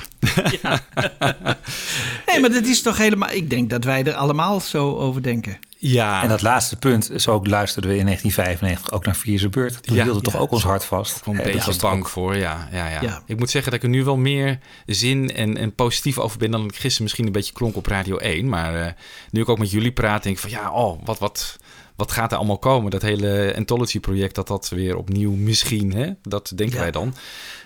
ja. 0.62 0.80
nee, 2.28 2.40
maar 2.40 2.52
dat 2.52 2.66
is 2.66 2.82
toch 2.82 2.98
helemaal... 2.98 3.30
Ik 3.30 3.50
denk 3.50 3.70
dat 3.70 3.84
wij 3.84 4.04
er 4.04 4.14
allemaal 4.14 4.60
zo 4.60 4.96
over 4.96 5.24
denken. 5.24 5.60
Ja. 5.82 6.24
En 6.24 6.30
dat 6.30 6.42
laatste 6.42 6.76
punt, 6.76 7.10
zo 7.16 7.40
luisterden 7.44 7.92
we 7.92 7.98
in 7.98 8.06
1995 8.06 8.92
ook 8.92 9.06
naar 9.06 9.16
Vierse 9.16 9.50
Beurt. 9.50 9.84
Toen 9.84 9.96
ja, 9.96 10.04
hielden 10.04 10.24
toch 10.24 10.34
ja, 10.34 10.40
ook 10.40 10.52
ons 10.52 10.64
hart 10.64 10.86
vast. 10.86 11.22
Een 11.26 11.36
beetje 11.36 11.76
bang 11.80 12.00
ook... 12.00 12.10
voor, 12.10 12.36
ja, 12.36 12.68
ja, 12.72 12.90
ja, 12.90 13.02
ja. 13.02 13.22
Ik 13.26 13.40
moet 13.40 13.50
zeggen 13.50 13.72
dat 13.72 13.84
ik 13.84 13.86
er 13.86 13.96
nu 13.96 14.04
wel 14.04 14.18
meer 14.18 14.60
zin 14.86 15.36
en, 15.36 15.58
en 15.58 15.76
positief 15.76 16.18
over 16.18 16.38
ben 16.38 16.52
dan 16.52 16.66
ik 16.66 16.76
gisteren 16.76 17.04
misschien 17.04 17.26
een 17.26 17.32
beetje 17.32 17.54
klonk 17.54 17.76
op 17.76 17.86
Radio 17.86 18.18
1. 18.18 18.50
Maar 18.50 18.76
uh, 18.76 18.88
nu 19.32 19.42
ik 19.42 19.50
ook 19.50 19.58
met 19.58 19.72
jullie 19.72 19.92
praat, 19.92 20.24
denk 20.24 20.36
ik 20.36 20.42
van 20.42 20.50
ja, 20.50 20.72
oh, 20.72 21.06
wat, 21.06 21.20
wat, 21.20 21.58
wat 21.96 22.12
gaat 22.12 22.32
er 22.32 22.38
allemaal 22.38 22.60
komen? 22.60 22.92
Dat 22.92 23.02
hele 23.02 23.54
Anthology-project, 23.58 24.36
dat 24.36 24.48
dat 24.48 24.70
weer 24.70 24.98
opnieuw 24.98 25.32
misschien, 25.32 25.94
hè, 25.94 26.12
dat 26.22 26.52
denken 26.56 26.76
ja. 26.76 26.82
wij 26.82 26.92
dan, 26.92 27.16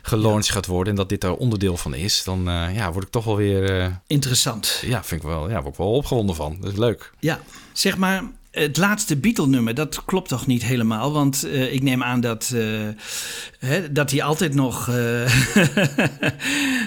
gelaunched 0.02 0.52
gaat 0.52 0.66
worden. 0.66 0.94
En 0.94 1.00
dat 1.00 1.10
dit 1.10 1.24
er 1.24 1.36
onderdeel 1.36 1.78
van 1.78 1.94
is. 1.94 2.24
Dan 2.24 2.50
uh, 2.50 2.76
ja, 2.76 2.92
word 2.92 3.06
ik 3.06 3.12
toch 3.12 3.26
wel 3.26 3.36
weer... 3.36 3.80
Uh, 3.80 3.88
Interessant. 4.08 4.80
Ja, 4.86 5.04
vind 5.04 5.22
ik 5.22 5.28
wel, 5.28 5.50
ja, 5.50 5.62
word 5.62 5.74
ik 5.74 5.78
wel 5.78 5.92
opgewonden 5.92 6.36
van. 6.36 6.58
Dat 6.60 6.72
is 6.72 6.78
leuk. 6.78 7.12
Ja, 7.20 7.40
zeg 7.74 7.98
maar, 7.98 8.24
het 8.52 8.78
laatste 8.78 9.16
Beatle-nummer, 9.18 9.74
dat 9.74 10.06
klopt 10.06 10.30
toch 10.30 10.46
niet 10.46 10.64
helemaal? 10.64 11.12
Want 11.12 11.46
uh, 11.46 11.74
ik 11.74 11.82
neem 11.82 12.04
aan 12.04 12.22
dat, 12.22 12.52
uh, 12.54 12.88
hè, 13.60 13.92
dat 13.92 14.12
hij 14.12 14.24
altijd 14.24 14.54
nog 14.54 14.88
uh, 14.88 14.96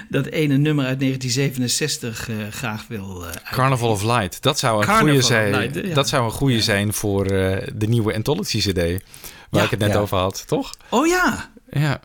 dat 0.09 0.27
ene 0.27 0.57
nummer 0.57 0.87
uit 0.87 1.01
1967 1.01 2.29
graag 2.51 2.85
wil. 2.88 3.25
Carnival 3.51 3.90
of 3.90 4.03
Light. 4.03 4.42
Dat 4.42 4.59
zou 4.59 4.83
een 4.87 4.99
goede 4.99 5.22
zijn. 5.22 5.51
Light, 5.51 5.87
ja. 5.87 5.94
Dat 5.94 6.09
zou 6.09 6.25
een 6.25 6.31
goede 6.31 6.55
ja. 6.55 6.62
zijn 6.62 6.92
voor 6.92 7.25
de 7.25 7.87
nieuwe 7.88 8.14
Anthology 8.14 8.59
CD. 8.59 8.77
Waar 8.77 9.61
ja, 9.61 9.62
ik 9.62 9.70
het 9.70 9.81
net 9.81 9.96
over 9.96 10.18
had, 10.18 10.44
toch? 10.46 10.75
Oh 10.88 11.07
ja. 11.07 11.51
Ja. 11.81 12.01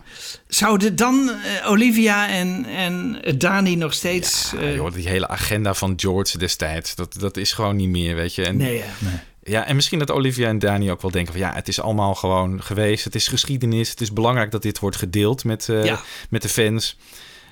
Zouden 0.47 0.95
dan 0.95 1.29
uh, 1.29 1.69
Olivia 1.69 2.29
en, 2.29 2.65
en 2.65 3.21
Dani 3.37 3.75
nog 3.75 3.93
steeds... 3.93 4.53
Ja, 4.59 4.69
joh, 4.69 4.93
die 4.93 5.07
hele 5.07 5.27
agenda 5.27 5.73
van 5.73 5.93
George 5.95 6.37
destijds, 6.37 6.95
dat, 6.95 7.13
dat 7.19 7.37
is 7.37 7.53
gewoon 7.53 7.75
niet 7.75 7.89
meer, 7.89 8.15
weet 8.15 8.35
je. 8.35 8.45
En, 8.45 8.57
nee, 8.57 8.77
ja. 8.77 8.85
nee. 8.99 9.19
Ja, 9.43 9.65
en 9.65 9.75
misschien 9.75 9.99
dat 9.99 10.11
Olivia 10.11 10.47
en 10.47 10.59
Dani 10.59 10.91
ook 10.91 11.01
wel 11.01 11.11
denken 11.11 11.33
van... 11.33 11.41
ja, 11.41 11.53
het 11.53 11.67
is 11.67 11.81
allemaal 11.81 12.15
gewoon 12.15 12.63
geweest, 12.63 13.03
het 13.03 13.15
is 13.15 13.27
geschiedenis... 13.27 13.89
het 13.89 14.01
is 14.01 14.13
belangrijk 14.13 14.51
dat 14.51 14.61
dit 14.61 14.79
wordt 14.79 14.97
gedeeld 14.97 15.43
met, 15.43 15.67
uh, 15.67 15.85
ja. 15.85 16.01
met 16.29 16.41
de 16.41 16.49
fans... 16.49 16.97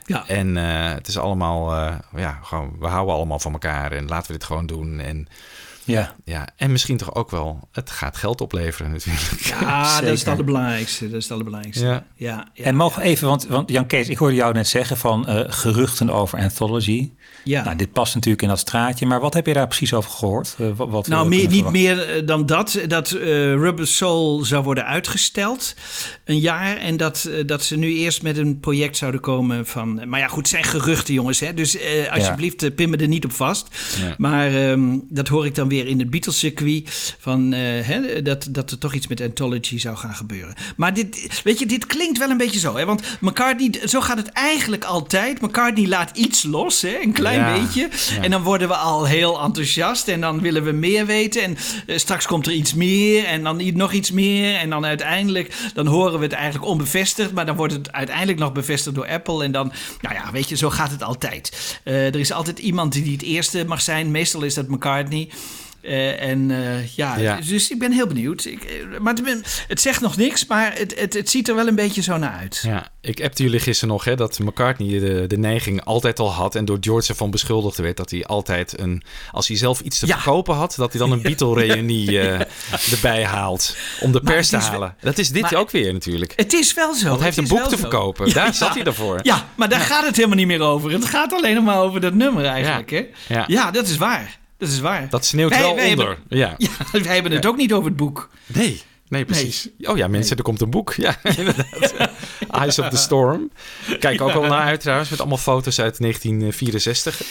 Ja. 0.06 0.28
En 0.28 0.56
het 0.56 1.08
is 1.08 1.18
allemaal, 1.18 1.74
ja, 2.16 2.40
gewoon, 2.44 2.76
we 2.80 2.88
houden 2.88 3.16
allemaal 3.16 3.40
van 3.40 3.52
elkaar 3.52 3.92
en 3.92 4.08
laten 4.08 4.28
we 4.32 4.38
dit 4.38 4.44
gewoon 4.44 4.66
doen. 4.66 5.00
En 5.00 5.28
ja. 5.92 6.16
ja, 6.26 6.48
en 6.56 6.72
misschien 6.72 6.98
toch 6.98 7.16
ook 7.16 7.32
wel, 7.32 7.68
het 7.72 7.92
gaat 7.92 8.18
geld 8.18 8.42
opleveren 8.42 8.92
natuurlijk. 8.92 9.42
Ja, 9.60 9.96
dat 10.02 10.10
is 10.10 10.20
het 10.20 10.28
allerbelangrijkste. 10.28 11.06
Dat 11.06 11.18
is 11.18 11.24
het 11.24 11.32
allerbelangrijkste. 11.32 11.86
Ja. 11.86 12.04
Ja, 12.16 12.48
ja, 12.54 12.64
en 12.64 12.76
mogen 12.76 13.02
even, 13.02 13.28
want, 13.28 13.48
want 13.48 13.72
Jan 13.72 13.86
Kees, 13.86 14.10
ik 14.10 14.18
hoorde 14.18 14.36
jou 14.36 14.54
net 14.54 14.68
zeggen 14.68 14.98
van 14.98 15.26
uh, 15.30 15.40
geruchten 15.48 16.10
over 16.10 16.40
Anthology. 16.40 17.12
Ja. 17.44 17.64
Nou, 17.64 17.76
dit 17.76 17.92
past 17.92 18.14
natuurlijk 18.14 18.42
in 18.42 18.48
dat 18.48 18.60
straatje, 18.60 19.06
maar 19.06 19.20
wat 19.20 19.34
heb 19.34 19.46
je 19.46 19.54
daar 19.54 19.68
precies 19.68 19.94
over 19.94 20.12
gehoord? 20.12 20.56
Uh, 20.60 20.68
wat, 20.76 20.90
wat 20.90 21.08
nou, 21.08 21.28
meer, 21.28 21.48
niet 21.48 21.70
meer 21.70 22.26
dan 22.26 22.46
dat, 22.46 22.80
dat 22.88 23.12
uh, 23.12 23.22
Rubber 23.54 23.88
Soul 23.88 24.44
zou 24.44 24.64
worden 24.64 24.86
uitgesteld 24.86 25.76
een 26.26 26.40
jaar. 26.40 26.78
En 26.78 26.98
dat, 26.98 27.30
dat 27.46 27.64
ze 27.64 27.78
nu 27.78 27.94
eerst 27.94 28.22
met 28.22 28.38
een 28.38 28.60
project 28.60 28.98
zouden 28.98 29.22
komen 29.22 29.66
van... 29.66 30.10
Maar 30.10 30.20
ja, 30.20 30.28
goed, 30.28 30.38
het 30.38 30.48
zijn 30.48 30.64
geruchten 30.64 31.14
jongens, 31.14 31.40
hè. 31.40 31.54
Dus 31.54 31.78
alsjeblieft, 32.12 32.62
ja. 32.62 32.70
pin 32.70 32.90
me 32.90 32.98
er 32.98 33.08
niet 33.08 33.26
op 33.26 33.32
vast. 33.32 33.68
Ja. 34.00 34.16
Maar 34.18 34.70
um, 34.70 35.06
dat 35.10 35.28
hoor 35.28 35.46
ik 35.46 35.56
dan 35.56 35.68
weer 35.68 35.79
in 35.88 36.00
het 36.00 36.10
Beatles-circuit. 36.10 37.16
Van, 37.20 37.54
uh, 37.54 37.60
hè, 37.60 38.22
dat, 38.22 38.48
dat 38.50 38.72
er 38.72 38.78
toch 38.78 38.94
iets 38.94 39.08
met 39.08 39.22
Anthology 39.22 39.80
zou 39.80 39.98
gaan 39.98 40.16
gebeuren. 40.16 40.56
Maar 40.76 40.94
dit, 40.94 41.42
weet 41.44 41.60
je, 41.60 41.66
dit 41.66 41.86
klinkt 41.86 42.18
wel 42.18 42.30
een 42.30 42.38
beetje 42.38 42.60
zo. 42.60 42.76
Hè? 42.76 42.86
Want 42.86 43.02
McCartney, 43.20 43.88
zo 43.88 44.02
gaat 44.02 44.18
het 44.18 44.30
eigenlijk 44.30 44.84
altijd. 44.84 45.42
McCartney 45.42 45.88
laat 45.88 46.18
iets 46.18 46.44
los, 46.44 46.82
hè? 46.82 47.00
een 47.02 47.12
klein 47.12 47.40
ja. 47.40 47.60
beetje. 47.60 47.90
Ja. 48.16 48.24
En 48.24 48.32
dan 48.32 48.44
worden 48.44 48.68
we 48.68 48.76
al 48.76 49.06
heel 49.06 49.42
enthousiast. 49.42 50.08
En 50.08 50.22
dan 50.22 50.42
willen 50.42 50.64
we 50.64 50.72
meer 50.72 51.06
weten. 51.06 51.42
En 51.42 51.58
uh, 51.88 51.98
straks 51.98 52.26
komt 52.26 52.48
er 52.48 52.54
iets 52.54 52.74
meer. 52.74 53.26
En 53.26 53.44
dan 53.44 53.58
nog 53.74 53.92
iets 53.92 54.12
meer. 54.12 54.56
En 54.56 54.70
dan 54.70 54.86
uiteindelijk, 54.86 55.54
dan 55.74 55.88
horen 55.88 56.20
we 56.20 56.26
het 56.26 56.34
eigenlijk 56.34 56.66
onbevestigd. 56.66 57.32
Maar 57.32 57.46
dan 57.46 57.56
wordt 57.56 57.74
het 57.74 57.92
uiteindelijk 57.92 58.40
nog 58.40 58.52
bevestigd 58.52 58.96
door 58.96 59.08
Apple. 59.08 59.44
En 59.44 59.52
dan, 59.52 59.72
nou 60.02 60.16
ja, 60.16 60.32
weet 60.32 60.50
je, 60.50 60.56
zo 60.56 60.70
gaat 60.70 60.92
het 60.92 61.04
altijd. 61.04 61.80
Uh, 61.84 62.08
er 62.08 62.20
is 62.20 62.32
altijd 62.32 62.60
iemand 62.60 62.94
die 62.94 63.12
het 63.12 63.22
eerste 63.22 63.66
mag 63.68 63.82
zijn. 63.82 64.12
Meestal 64.12 64.44
is 64.44 64.54
dat 64.54 64.68
McCartney. 64.68 65.30
Uh, 65.82 66.22
en 66.22 66.50
uh, 66.50 66.88
ja, 66.88 67.18
ja, 67.18 67.40
dus 67.48 67.72
ik 67.72 67.80
ben 67.80 67.92
heel 67.92 68.08
benieuwd. 68.08 68.46
Ik, 68.46 68.64
uh, 68.64 69.00
maar 69.00 69.14
het, 69.14 69.64
het, 69.68 69.82
zegt 69.82 70.02
nog 70.02 70.18
niks, 70.18 70.46
maar 70.46 70.78
het, 70.78 71.00
het, 71.00 71.14
het, 71.14 71.30
ziet 71.30 71.48
er 71.48 71.56
wel 71.56 71.68
een 71.68 71.76
beetje 71.76 72.02
zo 72.02 72.18
naar 72.18 72.34
uit. 72.34 72.62
Ja, 72.64 72.88
ik 73.02 73.24
appte 73.24 73.44
jullie 73.44 73.60
gisteren 73.60 73.94
nog 73.94 74.04
hè, 74.04 74.16
dat 74.16 74.40
McCartney 74.40 75.00
de, 75.00 75.28
de 75.28 75.38
neiging 75.38 75.84
altijd 75.84 76.20
al 76.20 76.34
had... 76.34 76.56
en 76.56 76.66
door 76.66 76.78
George 76.82 77.10
ervan 77.10 77.32
beschuldigd 77.32 77.78
werd 77.78 77.98
dat 77.98 78.12
hij 78.12 78.26
altijd 78.26 78.80
een... 78.80 79.04
als 79.32 79.48
hij 79.48 79.58
zelf 79.58 79.80
iets 79.80 80.00
te 80.00 80.08
ja. 80.08 80.16
verkopen 80.16 80.56
had, 80.56 80.74
dat 80.78 80.92
hij 80.92 81.02
dan 81.02 81.12
een 81.12 81.22
Beatle-reunie 81.30 82.20
erbij 82.92 83.26
haalt... 83.26 83.76
om 84.00 84.12
de 84.12 84.22
pers 84.22 84.50
te 84.50 84.58
halen. 84.58 84.96
Dat 85.02 85.18
is 85.18 85.30
dit 85.30 85.56
ook 85.56 85.72
weer 85.72 85.94
natuurlijk. 85.94 86.34
Het 86.36 86.54
is 86.54 86.74
wel 86.74 86.94
zo. 86.94 87.08
Want 87.08 87.18
hij 87.18 87.26
heeft 87.26 87.38
een 87.38 87.58
boek 87.58 87.68
te 87.68 87.78
verkopen. 87.78 88.28
Ja, 88.28 88.34
daar 88.34 88.54
zat 88.54 88.74
hij 88.74 88.84
ervoor. 88.84 89.20
Ja, 89.24 89.50
maar 89.56 89.70
daar 89.70 89.80
gaat 89.80 90.06
het 90.06 90.16
helemaal 90.16 90.38
niet 90.38 90.48
meer 90.48 90.62
over. 90.62 90.92
Het 90.92 91.06
gaat 91.06 91.34
alleen 91.34 91.64
maar 91.64 91.80
over 91.80 92.02
dat 92.02 92.14
nummer 92.14 92.46
eigenlijk. 92.46 92.90
Hè? 92.90 93.06
Ja. 93.28 93.44
ja, 93.48 93.72
dat 93.72 93.88
is 93.88 93.98
waar. 93.98 94.40
Dat 94.60 94.70
is 94.70 94.80
waar. 94.80 95.10
Dat 95.10 95.26
sneeuwt 95.26 95.50
wij, 95.50 95.60
wel 95.60 95.76
wij 95.76 95.90
onder. 95.90 96.08
Hebben, 96.08 96.38
ja. 96.38 96.56
ja, 96.92 97.02
wij 97.02 97.14
hebben 97.14 97.32
het 97.32 97.46
ook 97.46 97.58
niet 97.58 97.74
over 97.74 97.88
het 97.88 97.98
boek. 97.98 98.30
Nee, 98.46 98.82
nee 99.08 99.26
precies. 99.26 99.70
Nee. 99.78 99.90
Oh 99.92 99.98
ja, 99.98 100.08
mensen, 100.08 100.38
er 100.38 100.44
komt 100.44 100.62
een 100.62 100.70
boek. 100.70 100.94
Ja, 100.94 101.18
inderdaad. 101.38 101.94
Eyes 102.52 102.80
of 102.80 102.90
the 102.90 102.98
Storm. 102.98 103.52
Kijk 104.00 104.22
ook 104.22 104.32
al 104.32 104.42
naar 104.42 104.62
uit 104.62 104.80
trouwens, 104.80 105.10
met 105.10 105.20
allemaal 105.20 105.38
foto's 105.38 105.80
uit 105.80 105.98
1964. 106.00 107.22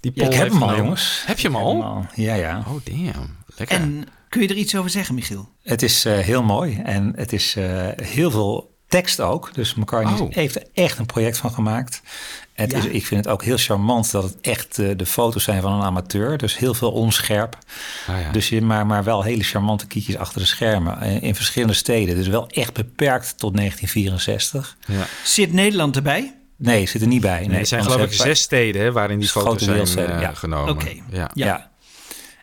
Die 0.00 0.12
ja, 0.14 0.26
ik 0.26 0.32
heb 0.34 0.48
hem 0.52 0.62
al, 0.62 0.76
jongens. 0.76 1.22
Heb 1.26 1.38
je 1.38 1.48
hem 1.48 1.56
al? 1.56 1.82
al? 1.82 2.06
Ja, 2.14 2.34
ja. 2.34 2.64
Oh, 2.68 2.76
damn. 2.84 3.36
Lekker. 3.56 3.76
En 3.76 4.06
kun 4.28 4.42
je 4.42 4.48
er 4.48 4.56
iets 4.56 4.76
over 4.76 4.90
zeggen, 4.90 5.14
Michiel? 5.14 5.48
Het 5.62 5.82
is 5.82 6.06
uh, 6.06 6.18
heel 6.18 6.42
mooi 6.42 6.80
en 6.84 7.12
het 7.16 7.32
is 7.32 7.54
uh, 7.58 7.88
heel 7.96 8.30
veel 8.30 8.74
tekst 8.88 9.20
ook. 9.20 9.54
Dus 9.54 9.74
McCartney 9.74 10.20
Oh. 10.20 10.34
heeft 10.34 10.56
er 10.56 10.66
echt 10.74 10.98
een 10.98 11.06
project 11.06 11.36
van 11.36 11.50
gemaakt. 11.50 12.02
Het 12.52 12.70
Ja. 12.72 12.78
is, 12.78 12.84
ik 12.84 13.06
vind 13.06 13.24
het 13.24 13.32
ook 13.34 13.44
heel 13.44 13.56
charmant 13.56 14.10
dat 14.10 14.22
het 14.22 14.36
echt 14.40 14.78
eh, 14.78 14.88
de 14.96 15.06
foto's 15.06 15.44
zijn 15.44 15.62
van 15.62 15.72
een 15.72 15.82
amateur. 15.82 16.38
Dus 16.38 16.58
heel 16.58 16.74
veel 16.74 16.92
onscherp. 16.92 17.58
Ah, 18.06 18.20
ja. 18.20 18.30
Dus 18.32 18.48
je, 18.48 18.62
maar, 18.62 18.86
maar 18.86 19.04
wel 19.04 19.22
hele 19.22 19.42
charmante 19.42 19.86
kiekjes 19.86 20.16
achter 20.16 20.40
de 20.40 20.46
schermen. 20.46 21.00
eh, 21.00 21.22
In 21.22 21.34
verschillende 21.34 21.74
steden. 21.74 22.14
Dus 22.16 22.28
wel 22.28 22.46
echt 22.48 22.72
beperkt 22.72 23.38
tot 23.38 23.56
1964. 23.56 24.76
Ja. 24.86 25.06
Zit 25.24 25.52
Nederland 25.52 25.96
erbij? 25.96 26.34
Nee, 26.56 26.86
zit 26.86 27.00
er 27.00 27.06
niet 27.06 27.20
bij. 27.20 27.46
Nee, 27.46 27.58
er 27.58 27.66
zijn 27.66 27.82
geloof 27.82 28.00
ik 28.02 28.12
zes 28.12 28.40
steden 28.40 28.82
hè, 28.82 28.92
waarin 28.92 29.18
die 29.18 29.28
Grote 29.28 29.64
foto's 29.64 29.92
zijn 29.92 30.10
eh, 30.10 30.20
ja. 30.20 30.34
genomen. 30.34 30.72
Oké. 30.74 30.90
Ja. 31.10 31.30
Ja. 31.34 31.70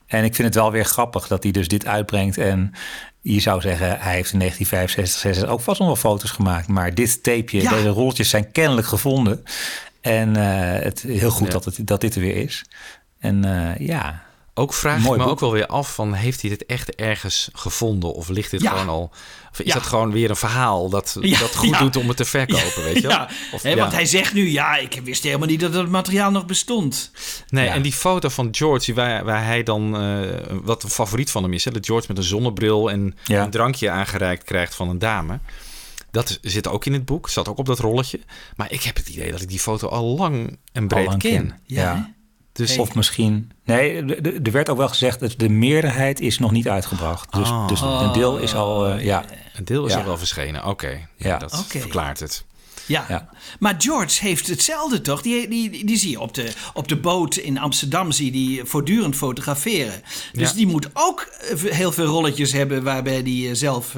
En 0.07 0.23
ik 0.23 0.35
vind 0.35 0.47
het 0.47 0.55
wel 0.57 0.71
weer 0.71 0.85
grappig 0.85 1.27
dat 1.27 1.43
hij 1.43 1.51
dus 1.51 1.67
dit 1.67 1.85
uitbrengt. 1.85 2.37
En 2.37 2.73
je 3.21 3.39
zou 3.39 3.61
zeggen, 3.61 3.87
hij 3.87 4.13
heeft 4.13 4.31
in 4.33 4.39
1965 4.39 5.19
66 5.21 5.49
ook 5.49 5.61
vast 5.61 5.79
nog 5.79 5.87
wel 5.87 5.95
foto's 5.95 6.31
gemaakt. 6.31 6.67
Maar 6.67 6.93
dit 6.93 7.23
tapeje, 7.23 7.61
Ja. 7.61 7.69
deze 7.69 7.87
rolletjes 7.87 8.29
zijn 8.29 8.51
kennelijk 8.51 8.87
gevonden. 8.87 9.43
En 10.01 10.35
eh, 10.35 10.83
het 10.83 11.01
heel 11.01 11.29
goed 11.31 11.47
Ja. 11.47 11.53
dat, 11.53 11.65
het, 11.65 11.77
dat 11.87 12.01
dit 12.01 12.15
er 12.15 12.21
weer 12.21 12.35
is. 12.35 12.65
En 13.19 13.45
eh, 13.45 13.87
ja, 13.87 14.27
Ook 14.53 14.73
vraag 14.73 14.99
Mooi 14.99 15.11
ik 15.11 15.17
me 15.17 15.23
boek. 15.23 15.31
ook 15.31 15.39
wel 15.39 15.51
weer 15.51 15.65
af 15.67 15.93
van 15.93 16.13
heeft 16.13 16.41
hij 16.41 16.49
dit 16.49 16.65
echt 16.65 16.95
ergens 16.95 17.49
gevonden 17.53 18.13
of 18.13 18.27
ligt 18.29 18.51
dit 18.51 18.61
Ja. 18.61 18.71
gewoon 18.71 18.89
al 18.89 19.11
of 19.51 19.59
is 19.59 19.65
Ja. 19.65 19.73
dat 19.73 19.83
gewoon 19.83 20.11
weer 20.11 20.29
een 20.29 20.35
verhaal 20.35 20.89
dat 20.89 21.17
Ja, 21.21 21.39
dat 21.39 21.55
goed 21.55 21.77
doet 21.79 21.95
om 21.95 22.07
het 22.07 22.17
te 22.17 22.25
verkopen, 22.25 22.83
weet 22.83 22.95
je 22.95 23.01
wel? 23.01 23.11
Ja, 23.11 23.29
Of- 23.51 23.61
want 23.75 23.91
hij 23.91 24.05
zegt 24.05 24.33
nu, 24.33 24.49
ja, 24.49 24.75
ik 24.77 25.01
wist 25.03 25.23
helemaal 25.23 25.47
niet 25.47 25.59
dat 25.59 25.73
het 25.73 25.89
materiaal 25.89 26.31
nog 26.31 26.45
bestond. 26.45 27.11
Nee, 27.49 27.67
en 27.67 27.81
die 27.81 27.93
foto 27.93 28.29
van 28.29 28.47
George, 28.51 28.93
waar, 28.93 29.23
waar 29.25 29.45
hij 29.45 29.63
dan, 29.63 29.97
eh, 30.01 30.29
wat 30.63 30.83
een 30.83 30.89
favoriet 30.89 31.31
van 31.31 31.43
hem 31.43 31.53
is, 31.53 31.65
hè, 31.65 31.71
dat 31.71 31.85
George 31.85 32.05
met 32.07 32.17
een 32.17 32.23
zonnebril 32.23 32.89
en 32.91 33.15
een 33.25 33.49
drankje 33.49 33.89
aangereikt 33.89 34.43
krijgt 34.43 34.75
van 34.75 34.89
een 34.89 34.99
dame. 34.99 35.39
Dat 36.11 36.39
zit 36.41 36.67
ook 36.67 36.85
in 36.85 36.93
het 36.93 37.05
boek, 37.05 37.29
zat 37.29 37.47
ook 37.47 37.57
op 37.57 37.65
dat 37.65 37.79
rolletje. 37.79 38.19
Maar 38.55 38.71
ik 38.71 38.81
heb 38.83 38.95
het 38.95 39.09
idee 39.09 39.31
dat 39.31 39.41
ik 39.41 39.47
die 39.49 39.59
foto 39.59 39.87
al 39.87 40.05
lang 40.17 40.57
en 40.71 40.87
breed 40.87 41.05
lang 41.05 41.19
ken. 41.21 41.31
ken. 41.47 41.59
Ja. 41.65 42.13
Dus 42.51 42.77
Of 42.77 42.95
misschien. 42.95 43.51
Nee, 43.63 44.03
er 44.43 44.51
werd 44.51 44.69
ook 44.69 44.77
wel 44.77 44.87
gezegd 44.87 45.19
dat 45.19 45.33
de 45.37 45.49
meerderheid 45.49 46.19
is 46.19 46.39
nog 46.39 46.51
niet 46.51 46.67
uitgebracht. 46.69 47.33
Dus, 47.33 47.49
Oh. 47.49 47.67
dus 47.67 47.81
een 47.81 48.11
deel 48.13 48.37
is 48.37 48.53
al. 48.55 48.87
eh, 48.87 49.03
ja. 49.03 49.25
een 49.53 49.65
deel 49.65 49.85
is 49.85 49.91
Ja. 49.93 49.99
al 49.99 50.05
wel 50.05 50.17
verschenen. 50.17 50.65
Oké, 50.65 51.07
Ja. 51.17 51.37
dat 51.37 51.65
verklaart 51.67 52.19
het. 52.19 52.45
Ja. 52.85 53.05
Ja. 53.07 53.29
maar 53.59 53.75
George 53.77 54.21
heeft 54.25 54.47
hetzelfde 54.47 55.01
toch? 55.01 55.21
Die, 55.21 55.47
die, 55.47 55.85
die, 55.85 55.97
zie 55.97 56.09
je 56.09 56.19
op 56.19 56.33
de, 56.33 56.51
op 56.73 56.87
de 56.87 56.97
boot 56.97 57.35
in 57.35 57.59
Amsterdam, 57.59 58.11
zie 58.11 58.25
je 58.25 58.31
die 58.31 58.63
voortdurend 58.65 59.15
fotograferen. 59.15 60.01
Dus 60.33 60.49
Ja. 60.49 60.55
die 60.55 60.67
moet 60.67 60.89
ook 60.93 61.21
eh, 61.21 61.57
heel 61.71 61.91
veel 61.91 62.05
rolletjes 62.05 62.51
hebben 62.51 62.83
waarbij 62.83 63.23
die 63.23 63.49
eh, 63.49 63.55
zelf... 63.55 63.95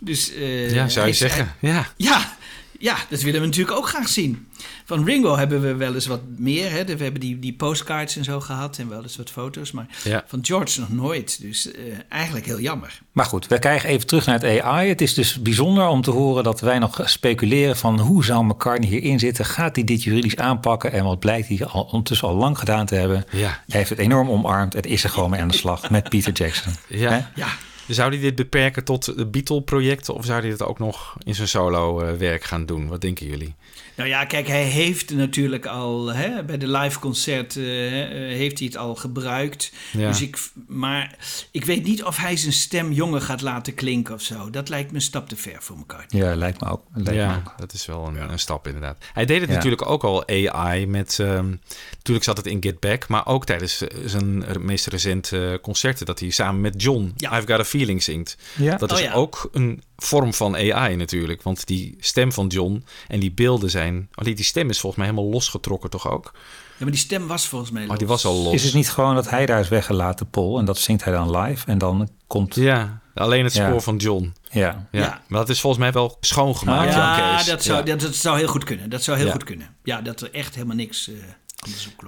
eh, 0.00 0.06
dus, 0.06 0.34
eh, 0.34 0.70
Ja, 0.74 0.88
zou 0.88 0.88
je 0.88 1.00
hij- 1.00 1.12
zeggen. 1.12 1.54
Ja. 1.60 1.86
Ja, 1.96 2.32
ja, 2.78 2.96
dat 3.08 3.20
willen 3.22 3.40
we 3.40 3.46
natuurlijk 3.46 3.76
ook 3.78 3.88
graag 3.88 4.08
zien. 4.08 4.48
Van 4.84 5.04
Ringo 5.04 5.36
hebben 5.36 5.60
we 5.60 5.74
wel 5.74 5.94
eens 5.94 6.06
wat 6.06 6.20
meer. 6.36 6.70
Hè? 6.70 6.84
We 6.84 7.02
hebben 7.02 7.20
die, 7.20 7.38
die 7.38 7.52
postcards 7.54 8.16
en 8.16 8.24
zo 8.24 8.40
gehad 8.40 8.78
en 8.78 8.88
wel 8.88 9.02
eens 9.02 9.16
wat 9.16 9.30
foto's. 9.30 9.70
Maar 9.72 9.86
Ja. 10.04 10.24
van 10.26 10.38
George 10.42 10.80
nog 10.80 10.88
nooit. 10.92 11.40
Dus 11.40 11.70
eh, 11.72 11.82
eigenlijk 12.08 12.46
heel 12.46 12.60
jammer. 12.60 12.98
Maar 13.12 13.24
goed, 13.24 13.46
we 13.46 13.58
krijgen 13.58 13.88
even 13.88 14.06
terug 14.06 14.26
naar 14.26 14.40
het 14.40 14.60
AI. 14.62 14.88
Het 14.88 15.00
is 15.00 15.14
dus 15.14 15.42
bijzonder 15.42 15.86
om 15.86 16.02
te 16.02 16.10
horen 16.10 16.44
dat 16.44 16.60
wij 16.60 16.78
nog 16.78 17.00
speculeren 17.04 17.76
van 17.76 18.00
hoe 18.00 18.24
zou 18.24 18.44
McCartney 18.44 18.88
hierin 18.88 19.18
zitten? 19.18 19.44
Gaat 19.44 19.74
hij 19.76 19.84
dit 19.84 20.02
juridisch 20.02 20.36
aanpakken? 20.36 20.92
En 20.92 21.04
wat 21.04 21.18
blijkt 21.18 21.48
hij 21.48 21.66
al, 21.66 21.82
ondertussen 21.82 22.28
al 22.28 22.34
lang 22.34 22.58
gedaan 22.58 22.86
te 22.86 22.94
hebben? 22.94 23.24
Ja. 23.30 23.48
Hij 23.48 23.78
heeft 23.78 23.90
het 23.90 23.98
enorm 23.98 24.30
omarmd. 24.30 24.72
Het 24.72 24.86
is 24.86 25.04
er 25.04 25.10
gewoon 25.10 25.30
mee 25.30 25.40
aan 25.40 25.48
de 25.48 25.56
slag 25.56 25.90
met 25.90 26.08
Peter 26.08 26.32
Jackson. 26.32 26.72
Ja. 26.88 27.30
Ja, 27.34 27.48
Zou 27.94 28.10
hij 28.10 28.20
dit 28.20 28.34
beperken 28.34 28.84
tot 28.84 29.16
de 29.16 29.26
Beatle-projecten 29.26 30.14
of 30.14 30.24
zou 30.24 30.40
hij 30.40 30.50
het 30.50 30.62
ook 30.62 30.78
nog 30.78 31.16
in 31.24 31.34
zijn 31.34 31.48
solo-werk 31.48 32.44
gaan 32.44 32.66
doen? 32.66 32.88
Wat 32.88 33.00
denken 33.00 33.26
jullie? 33.26 33.54
Nou 33.96 34.08
ja, 34.08 34.24
kijk, 34.24 34.46
hij 34.46 34.64
heeft 34.64 35.10
natuurlijk 35.14 35.66
al 35.66 36.12
hè, 36.12 36.44
bij 36.44 36.58
de 36.58 36.68
live 36.68 36.98
concert 36.98 37.56
eh, 37.56 37.64
hè, 37.64 38.02
eh, 38.02 38.36
heeft 38.36 38.58
hij 38.58 38.66
het 38.66 38.76
al 38.76 38.94
gebruikt. 38.94 39.72
Ja. 39.92 40.08
Dus 40.08 40.20
ik, 40.20 40.38
maar 40.66 41.16
ik 41.50 41.64
weet 41.64 41.84
niet 41.84 42.04
of 42.04 42.16
hij 42.16 42.36
zijn 42.36 42.52
stem 42.52 42.92
jonger 42.92 43.20
gaat 43.20 43.40
laten 43.40 43.74
klinken 43.74 44.14
of 44.14 44.22
zo. 44.22 44.50
Dat 44.50 44.68
lijkt 44.68 44.90
me 44.90 44.96
een 44.96 45.02
stap 45.02 45.28
te 45.28 45.36
ver 45.36 45.56
voor 45.62 45.76
elkaar. 45.76 46.04
Ja, 46.08 46.34
lijkt 46.34 46.60
me 46.60 46.68
ook. 46.68 46.82
Lijkt 46.94 47.10
me 47.10 47.16
ja, 47.16 47.42
ook. 47.46 47.54
dat 47.58 47.72
is 47.72 47.86
wel 47.86 48.06
een, 48.06 48.30
een 48.32 48.38
stap 48.38 48.66
inderdaad. 48.66 48.96
Hij 49.12 49.24
deed 49.26 49.40
het 49.40 49.48
Ja. 49.50 49.54
natuurlijk 49.56 49.86
ook 49.86 50.04
al 50.04 50.28
AI 50.28 50.86
met... 50.86 51.18
ehm, 51.18 51.48
natuurlijk 51.96 52.24
zat 52.24 52.36
het 52.36 52.46
in 52.46 52.62
Get 52.62 52.80
Back, 52.80 53.08
maar 53.08 53.26
ook 53.26 53.46
tijdens 53.46 53.82
eh, 53.86 53.98
zijn 54.04 54.44
meest 54.60 54.86
recente 54.86 55.58
concerten... 55.62 56.06
dat 56.06 56.20
hij 56.20 56.30
samen 56.30 56.60
met 56.60 56.82
John 56.82 57.12
Ja. 57.16 57.38
I've 57.38 57.46
Got 57.46 57.60
a 57.60 57.64
Feeling 57.64 57.79
zingt. 58.02 58.36
Ja. 58.56 58.76
Dat 58.76 58.92
Oh 58.92 58.98
is 58.98 59.04
ja. 59.04 59.12
ook 59.12 59.48
een 59.52 59.82
vorm 59.96 60.34
van 60.34 60.56
AI 60.56 60.96
natuurlijk. 60.96 61.42
Want 61.42 61.66
die 61.66 61.96
stem 62.00 62.32
van 62.32 62.46
John 62.46 62.84
en 63.08 63.20
die 63.20 63.32
beelden 63.32 63.70
zijn... 63.70 64.08
Oh, 64.14 64.24
die, 64.24 64.34
die 64.34 64.44
stem 64.44 64.70
is 64.70 64.80
volgens 64.80 65.02
mij 65.02 65.10
helemaal 65.10 65.30
losgetrokken 65.32 65.90
toch 65.90 66.10
ook? 66.10 66.30
Ja, 66.34 66.86
maar 66.86 66.90
die 66.90 67.04
stem 67.04 67.26
was 67.26 67.46
volgens 67.46 67.70
mij 67.70 67.82
Oh, 67.82 67.88
los. 67.88 67.98
die 67.98 68.06
was 68.06 68.24
al 68.24 68.34
los. 68.34 68.52
Is 68.54 68.64
het 68.64 68.74
niet 68.74 68.90
gewoon 68.90 69.14
dat 69.14 69.30
hij 69.30 69.46
daar 69.46 69.60
is 69.60 69.68
weggelaten, 69.68 70.30
Paul? 70.30 70.58
En 70.58 70.64
dat 70.64 70.78
zingt 70.78 71.04
hij 71.04 71.12
dan 71.12 71.36
live. 71.36 71.66
En 71.66 71.78
dan 71.78 72.08
komt. 72.26 72.54
Ja, 72.54 73.00
alleen 73.14 73.44
het 73.44 73.54
Ja. 73.54 73.66
spoor 73.68 73.80
van 73.82 73.96
John. 73.96 74.34
Ja. 74.50 74.88
Ja. 74.90 75.00
Ja. 75.00 75.20
maar 75.28 75.38
dat 75.40 75.48
is 75.48 75.60
volgens 75.60 75.82
mij 75.82 75.92
wel 75.92 76.16
schoongemaakt. 76.20 76.88
Ah, 76.88 76.94
Ja, 76.96 77.42
dat 77.44 77.62
zou, 77.62 77.78
Ja. 77.78 77.84
Dat, 77.84 78.00
dat 78.00 78.14
zou 78.14 78.38
heel 78.38 78.48
goed 78.48 78.64
kunnen. 78.64 78.90
Dat 78.90 79.02
zou 79.02 79.16
heel 79.16 79.26
Ja. 79.26 79.32
goed 79.32 79.44
kunnen. 79.44 79.74
Ja, 79.84 80.00
dat 80.00 80.20
er 80.20 80.30
echt 80.34 80.54
helemaal 80.54 80.76
niks 80.76 81.08
eh. 81.08 81.14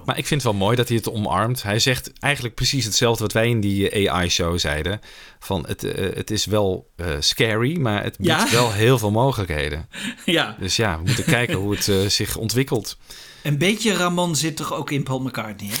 Maar 0.05 0.17
ik 0.17 0.27
vind 0.27 0.41
het 0.43 0.51
wel 0.51 0.59
mooi 0.61 0.75
dat 0.75 0.87
hij 0.87 0.97
het 0.97 1.09
omarmt. 1.11 1.63
Hij 1.63 1.79
zegt 1.79 2.11
eigenlijk 2.19 2.55
precies 2.55 2.85
hetzelfde 2.85 3.23
wat 3.23 3.33
wij 3.33 3.49
in 3.49 3.59
die 3.59 4.09
AI-show 4.11 4.59
zeiden. 4.59 4.99
Van 5.39 5.65
het, 5.67 5.83
eh, 5.83 6.15
het 6.15 6.31
is 6.31 6.45
wel 6.45 6.89
eh, 6.95 7.07
scary, 7.19 7.77
maar 7.79 8.03
het 8.03 8.17
biedt 8.17 8.29
Ja. 8.29 8.51
wel 8.51 8.71
heel 8.71 8.97
veel 8.97 9.11
mogelijkheden. 9.11 9.89
ja, 10.25 10.55
Dus 10.59 10.75
ja, 10.75 10.97
we 10.97 11.03
moeten 11.05 11.23
kijken 11.25 11.55
hoe 11.55 11.71
het 11.75 11.87
eh, 11.87 12.05
zich 12.05 12.35
ontwikkelt. 12.35 12.97
een 13.43 13.57
beetje 13.57 13.93
Ramon 13.93 14.35
zit 14.35 14.55
toch 14.55 14.73
ook 14.73 14.91
in 14.91 15.03
Paul 15.03 15.19
McCartney? 15.19 15.69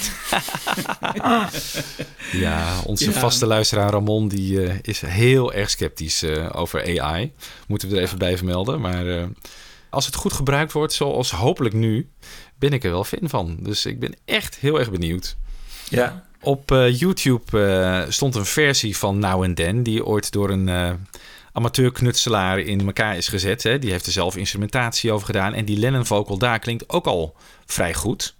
Ja, 2.31 2.79
onze 2.85 3.11
Ja. 3.11 3.19
vaste 3.19 3.45
luisteraar 3.45 3.91
Ramon 3.91 4.27
die, 4.27 4.65
eh, 4.67 4.75
is 4.81 5.01
heel 5.01 5.53
erg 5.53 5.69
sceptisch 5.69 6.23
eh, 6.23 6.49
over 6.51 6.99
AI. 7.01 7.31
Moeten 7.67 7.89
we 7.89 7.95
er 7.97 8.01
even 8.01 8.17
blijven 8.17 8.45
melden. 8.45 8.81
Maar 8.81 9.07
eh, 9.07 9.23
als 9.93 10.05
het 10.05 10.15
goed 10.15 10.33
gebruikt 10.33 10.71
wordt, 10.71 10.93
zoals 10.93 11.31
hopelijk 11.31 11.75
nu, 11.75 12.09
ben 12.55 12.73
ik 12.73 12.83
er 12.83 12.91
wel 12.91 13.03
fan 13.03 13.29
van. 13.29 13.57
Dus 13.59 13.85
ik 13.85 13.99
ben 13.99 14.15
echt 14.25 14.55
heel 14.55 14.79
erg 14.79 14.91
benieuwd. 14.91 15.35
Ja. 15.89 16.25
Op 16.41 16.71
eh, 16.71 16.99
YouTube 16.99 17.65
eh, 17.65 18.09
stond 18.09 18.35
een 18.35 18.45
versie 18.45 18.97
van 18.97 19.19
Now 19.19 19.43
and 19.43 19.55
Then... 19.55 19.83
die 19.83 20.05
ooit 20.05 20.31
door 20.31 20.49
een 20.49 20.69
eh 20.69 20.91
amateurknutselaar 21.55 22.59
in 22.59 22.85
elkaar 22.85 23.17
is 23.17 23.27
gezet. 23.27 23.63
Hè. 23.63 23.79
Die 23.79 23.91
heeft 23.91 24.05
er 24.05 24.11
zelf 24.11 24.35
instrumentatie 24.35 25.11
over 25.11 25.25
gedaan. 25.25 25.53
En 25.53 25.65
die 25.65 25.77
Lennon 25.77 26.05
vocal 26.05 26.37
daar 26.37 26.59
klinkt 26.59 26.89
ook 26.89 27.05
al 27.05 27.35
vrij 27.65 27.93
goed. 27.93 28.35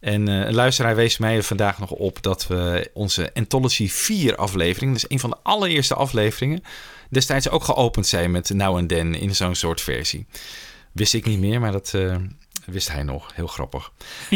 En 0.00 0.26
een 0.26 0.54
luisteraar 0.54 0.96
wees 0.96 1.18
mij 1.18 1.42
vandaag 1.42 1.78
nog 1.78 1.90
op... 1.90 2.22
dat 2.22 2.46
we 2.46 2.90
onze 2.92 3.30
Anthology 3.34 3.88
4 3.88 4.36
aflevering... 4.36 4.92
dus 4.92 5.04
een 5.08 5.20
van 5.20 5.30
de 5.30 5.36
allereerste 5.42 5.94
afleveringen... 5.94 6.62
destijds 7.10 7.48
ook 7.48 7.64
geopend 7.64 8.06
zijn 8.06 8.30
met 8.30 8.50
Now 8.50 8.76
and 8.76 8.88
Then 8.88 9.14
in 9.14 9.34
zo'n 9.34 9.54
soort 9.54 9.80
versie. 9.80 10.26
Wist 10.94 11.14
ik 11.14 11.26
niet 11.26 11.38
meer, 11.38 11.60
maar 11.60 11.72
dat... 11.72 11.90
eh, 11.94 12.16
Wist 12.66 12.92
hij 12.92 13.02
nog, 13.02 13.30
heel 13.34 13.46
grappig. 13.46 13.90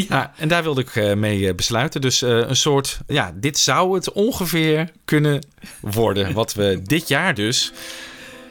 Nou, 0.09 0.27
en 0.37 0.47
daar 0.47 0.63
wilde 0.63 0.81
ik 0.81 0.95
eh, 0.95 1.13
mee 1.13 1.47
eh, 1.47 1.55
besluiten. 1.55 2.01
Dus 2.01 2.21
eh, 2.21 2.29
een 2.37 2.55
soort, 2.55 2.99
ja, 3.07 3.31
dit 3.35 3.57
zou 3.59 3.95
het 3.95 4.11
ongeveer 4.11 4.89
kunnen 5.05 5.45
worden. 5.81 6.33
Wat 6.33 6.53
we 6.53 6.79
dit 6.83 7.07
jaar 7.07 7.33
dus 7.33 7.71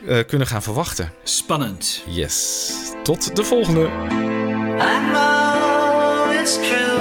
eh, 0.06 0.18
kunnen 0.26 0.46
gaan 0.46 0.62
verwachten. 0.62 1.12
Spannend. 1.22 2.02
Yes. 2.06 2.72
Tot 3.02 3.36
de 3.36 3.44
volgende. 3.44 3.80
I 3.84 4.98
know 5.12 6.40
it's 6.40 6.54
true. 6.54 6.96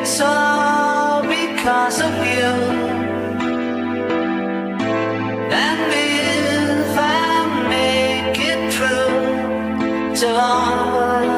It's 0.00 0.20
all 0.20 1.20
because 1.26 2.02
of 2.04 2.34
you. 2.38 2.87
Through, 10.20 11.37